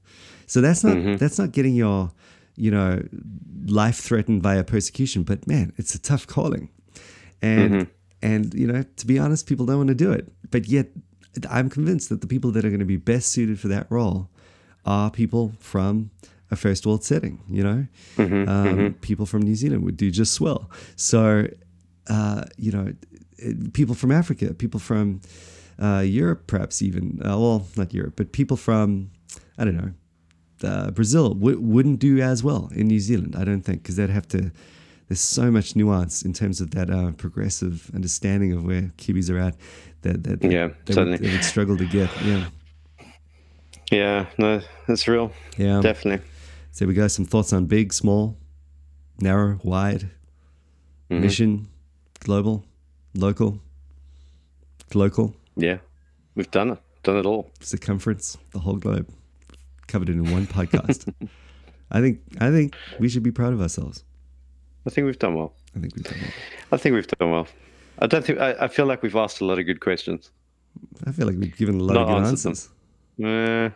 So 0.46 0.61
that's 0.61 0.85
not 0.85 0.96
mm-hmm. 0.96 1.16
that's 1.16 1.38
not 1.38 1.52
getting 1.52 1.74
your 1.74 2.12
you 2.55 2.70
know 2.70 3.02
life 3.66 3.98
threatened 3.98 4.42
via 4.42 4.64
persecution, 4.64 5.24
but 5.24 5.46
man, 5.46 5.72
it's 5.76 5.94
a 5.94 5.98
tough 5.98 6.26
calling. 6.26 6.70
And 7.42 7.72
mm-hmm. 7.72 7.90
and 8.22 8.55
you 8.55 8.66
know, 8.66 8.83
to 8.83 9.07
be 9.07 9.18
honest, 9.18 9.46
people 9.46 9.66
don't 9.66 9.79
want 9.79 9.88
to 9.88 9.94
do 9.94 10.12
it. 10.12 10.33
But 10.50 10.68
yet 10.68 10.88
I'm 11.51 11.68
convinced 11.68 12.09
that 12.09 12.20
the 12.20 12.27
people 12.27 12.51
that 12.53 12.64
are 12.64 12.68
going 12.68 12.81
to 12.81 12.87
be 12.87 12.96
best 12.96 13.33
suited 13.33 13.61
for 13.61 13.68
that 13.68 13.87
role 13.90 14.29
are 14.85 15.11
people 15.11 15.53
from 15.59 16.11
a 16.51 16.57
first 16.57 16.87
world 16.87 17.03
setting, 17.03 17.42
you 17.49 17.62
know? 17.64 17.87
Mm-hmm. 18.16 18.49
Um, 18.49 18.66
mm-hmm. 18.66 18.88
people 19.01 19.27
from 19.27 19.42
New 19.42 19.57
Zealand 19.57 19.85
would 19.85 19.96
do 19.96 20.11
just 20.11 20.33
swell. 20.33 20.70
So 20.94 21.49
uh, 22.09 22.44
you 22.57 22.72
know, 22.72 22.92
people 23.72 23.94
from 23.94 24.12
Africa, 24.12 24.55
people 24.55 24.81
from 24.81 25.20
uh, 25.81 26.03
Europe, 26.05 26.46
perhaps 26.46 26.83
even. 26.83 27.20
Uh, 27.25 27.38
well, 27.38 27.66
not 27.77 27.92
Europe, 27.92 28.14
but 28.16 28.33
people 28.33 28.57
from, 28.57 29.11
I 29.59 29.64
don't 29.64 29.77
know, 29.77 29.92
uh, 30.68 30.90
Brazil 30.90 31.35
w- 31.35 31.61
wouldn't 31.61 31.99
do 31.99 32.20
as 32.20 32.42
well 32.42 32.70
in 32.75 32.87
New 32.88 33.01
Zealand, 33.01 33.37
I 33.37 33.44
don't 33.44 33.62
think, 33.62 33.83
because 33.83 33.96
they'd 33.96 34.11
have 34.11 34.29
to. 34.29 34.51
There's 35.09 35.21
so 35.21 35.51
much 35.53 35.77
nuance 35.77 36.23
in 36.23 36.33
terms 36.33 36.61
of 36.61 36.73
that 36.73 36.90
uh, 36.90 37.12
progressive 37.12 37.90
understanding 37.95 38.53
of 38.53 38.64
where 38.64 38.92
Kiwis 38.99 39.31
are 39.31 39.38
at 39.38 39.55
that, 40.03 40.25
that, 40.25 40.40
that 40.40 40.51
Yeah, 40.51 40.69
they, 40.85 40.95
certainly. 40.95 41.19
would, 41.19 41.21
they 41.21 41.33
would 41.33 41.45
struggle 41.45 41.77
to 41.77 41.87
get. 41.87 42.11
Yeah. 42.25 42.47
Yeah, 43.92 44.27
no, 44.37 44.61
that's 44.88 45.07
real. 45.07 45.31
Yeah. 45.57 45.81
Definitely. 45.81 46.27
So 46.73 46.87
we 46.87 46.95
go. 46.95 47.07
Some 47.07 47.25
thoughts 47.25 47.53
on 47.53 47.66
big, 47.66 47.92
small, 47.92 48.37
narrow, 49.21 49.59
wide, 49.62 50.11
Mm-hmm. 51.09 51.21
mission, 51.23 51.69
global, 52.19 52.64
local, 53.14 53.61
local, 54.92 55.35
Yeah. 55.57 55.79
We've 56.35 56.51
done 56.51 56.71
it. 56.71 56.79
Done 57.05 57.16
it 57.19 57.27
all. 57.27 57.49
circumference, 57.61 58.37
the 58.51 58.59
whole 58.59 58.75
globe, 58.75 59.09
covered 59.87 60.09
it 60.09 60.14
in 60.14 60.33
one 60.33 60.49
podcast. 60.49 61.14
I 61.92 62.01
think 62.01 62.19
I 62.40 62.51
think 62.51 62.75
we 62.99 63.09
should 63.09 63.23
be 63.23 63.31
proud 63.31 63.53
of 63.53 63.61
ourselves. 63.62 64.03
I 64.87 64.90
think 64.90 65.07
we've 65.07 65.18
done 65.18 65.35
well. 65.35 65.53
I 65.75 65.81
think 65.81 65.94
we've 65.96 66.05
done 66.05 66.18
it. 66.18 66.31
I 66.72 66.77
think 66.77 66.94
we've 66.94 67.07
done 67.07 67.31
well. 67.31 67.49
I 67.99 68.07
don't 68.07 68.25
think 68.25 68.38
I, 68.38 68.53
I 68.61 68.68
feel 68.68 68.87
like 68.87 69.03
we've 69.03 69.16
asked 69.16 69.40
a 69.40 69.44
lot 69.44 69.59
of 69.59 69.66
good 69.66 69.81
questions. 69.81 70.31
I 71.07 71.12
feel 71.12 71.27
like 71.27 71.37
we've 71.38 71.57
given 71.57 71.81
a 71.81 71.83
lot 71.83 71.94
Not 71.94 72.03
of 72.03 72.09
good 72.09 72.16
them. 72.16 72.25
answers. 72.27 72.68
Uh, 73.22 73.70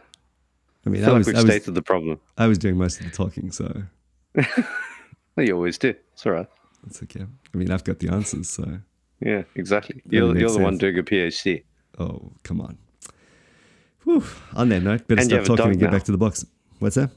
I 0.86 0.88
mean, 0.90 1.04
I 1.04 1.08
I 1.10 1.12
was, 1.12 1.26
like 1.26 1.34
we've 1.34 1.36
I 1.36 1.42
was 1.42 1.50
stated 1.52 1.74
the 1.74 1.82
problem. 1.82 2.20
I 2.38 2.46
was 2.46 2.58
doing 2.58 2.76
most 2.76 3.00
of 3.00 3.06
the 3.06 3.12
talking, 3.12 3.50
so 3.50 3.82
Well, 5.36 5.46
you 5.46 5.54
always 5.54 5.78
do. 5.78 5.94
It's 6.12 6.26
all 6.26 6.32
right. 6.32 6.46
it's 6.86 7.02
okay. 7.02 7.24
I 7.54 7.56
mean, 7.56 7.70
I've 7.70 7.84
got 7.84 7.98
the 7.98 8.08
answers, 8.10 8.48
so 8.50 8.78
Yeah, 9.20 9.42
exactly. 9.54 10.02
You're, 10.08 10.36
you're 10.38 10.50
the 10.50 10.58
one 10.58 10.78
doing 10.78 10.98
a 10.98 11.02
PhD. 11.02 11.64
oh 11.98 12.32
come 12.42 12.60
on. 12.60 12.78
Whew. 14.04 14.24
On 14.54 14.68
that 14.70 14.82
note, 14.82 15.06
better 15.08 15.20
And 15.22 15.30
stop 15.30 15.44
talking 15.44 15.72
and 15.72 15.78
get 15.80 15.86
now. 15.86 15.92
back 15.92 16.04
to 16.04 16.12
the 16.12 16.18
box. 16.18 16.44
What's 16.78 16.96
that? 16.96 17.10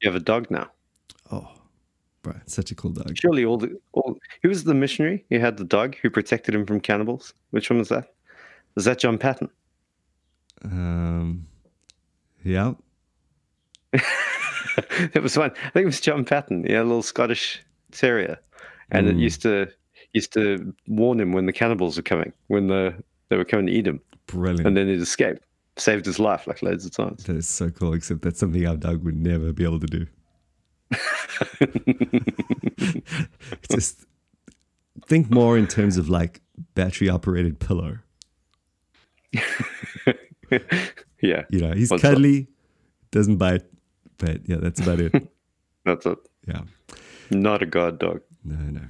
You 0.00 0.10
have 0.10 0.20
a 0.20 0.24
dog 0.24 0.50
now. 0.50 0.70
Oh, 1.32 1.48
bro, 2.32 2.40
such 2.46 2.70
a 2.70 2.74
cool 2.74 2.90
dog. 2.90 3.16
Surely 3.16 3.44
all 3.44 3.56
the 3.58 3.78
all 3.92 4.16
who 4.42 4.48
was 4.48 4.64
the 4.64 4.74
missionary 4.74 5.24
who 5.30 5.38
had 5.38 5.56
the 5.56 5.64
dog 5.64 5.96
who 6.02 6.10
protected 6.10 6.54
him 6.54 6.66
from 6.66 6.80
cannibals? 6.80 7.34
Which 7.50 7.70
one 7.70 7.78
was 7.78 7.88
that? 7.88 8.12
Was 8.74 8.84
that 8.84 8.98
John 8.98 9.18
Paton? 9.18 9.48
Um, 10.64 11.46
yeah, 12.44 12.74
it 13.92 15.22
was 15.22 15.36
one. 15.36 15.50
I 15.50 15.70
think 15.70 15.82
it 15.84 15.86
was 15.86 16.00
John 16.00 16.24
Paton. 16.24 16.64
Yeah, 16.68 16.82
a 16.82 16.84
little 16.84 17.02
Scottish 17.02 17.62
terrier, 17.92 18.38
and 18.90 19.06
it 19.08 19.16
Mm. 19.16 19.20
used 19.20 19.42
to 19.42 19.68
used 20.14 20.32
to 20.34 20.74
warn 20.86 21.20
him 21.20 21.32
when 21.32 21.46
the 21.46 21.52
cannibals 21.52 21.96
were 21.96 22.02
coming, 22.02 22.32
when 22.48 22.68
the 22.68 22.94
they 23.28 23.36
were 23.36 23.44
coming 23.44 23.66
to 23.66 23.72
eat 23.72 23.86
him, 23.86 24.00
brilliant. 24.26 24.66
and 24.66 24.76
then 24.76 24.88
he'd 24.88 25.00
escape. 25.00 25.38
Saved 25.76 26.06
his 26.06 26.18
life 26.18 26.48
like 26.48 26.60
loads 26.60 26.84
of 26.84 26.90
times. 26.90 27.22
That 27.24 27.36
is 27.36 27.46
so 27.46 27.70
cool, 27.70 27.92
except 27.92 28.22
that's 28.22 28.40
something 28.40 28.66
our 28.66 28.76
dog 28.76 29.04
would 29.04 29.14
never 29.16 29.52
be 29.52 29.62
able 29.62 29.78
to 29.78 29.86
do. 29.86 30.06
Just 33.70 34.04
think 35.06 35.30
more 35.30 35.56
in 35.58 35.66
terms 35.66 35.96
of 35.96 36.08
like 36.08 36.40
battery 36.74 37.08
operated 37.08 37.60
pillow. 37.60 37.98
yeah, 41.20 41.44
You 41.50 41.60
know, 41.60 41.72
he's 41.72 41.90
What's 41.90 42.04
up? 42.04 42.12
cuddly, 42.12 42.48
doesn't 43.10 43.36
bite, 43.36 43.62
but 44.18 44.48
yeah, 44.48 44.56
that's 44.56 44.80
about 44.80 45.00
it. 45.00 45.12
that's 45.84 46.06
it. 46.06 46.18
Yeah. 46.46 46.62
Not 47.30 47.62
a 47.62 47.66
guard 47.66 47.98
dog. 47.98 48.20
No, 48.44 48.56
no. 48.56 48.80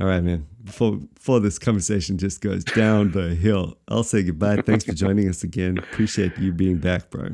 All 0.00 0.06
right, 0.06 0.22
man. 0.22 0.46
Before 0.64 0.96
before 0.96 1.40
this 1.40 1.58
conversation 1.58 2.16
just 2.16 2.40
goes 2.40 2.64
down 2.64 3.10
the 3.10 3.34
hill, 3.34 3.76
I'll 3.88 4.04
say 4.04 4.22
goodbye. 4.22 4.62
Thanks 4.62 4.84
for 4.84 4.92
joining 4.92 5.28
us 5.28 5.42
again. 5.42 5.78
Appreciate 5.78 6.38
you 6.38 6.52
being 6.52 6.78
back, 6.78 7.10
bro. 7.10 7.30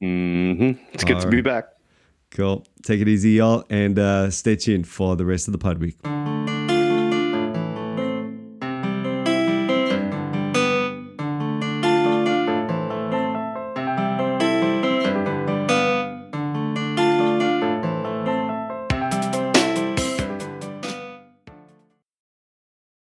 hmm 0.00 0.72
It's 0.92 1.04
good 1.04 1.20
to 1.20 1.28
be 1.28 1.40
back. 1.40 1.66
Cool. 2.30 2.66
Take 2.82 3.00
it 3.00 3.08
easy, 3.08 3.32
y'all, 3.32 3.64
and 3.70 3.98
uh, 3.98 4.30
stay 4.30 4.56
tuned 4.56 4.86
for 4.86 5.16
the 5.16 5.24
rest 5.24 5.48
of 5.48 5.52
the 5.52 5.58
pod 5.58 5.78
week. 5.78 5.96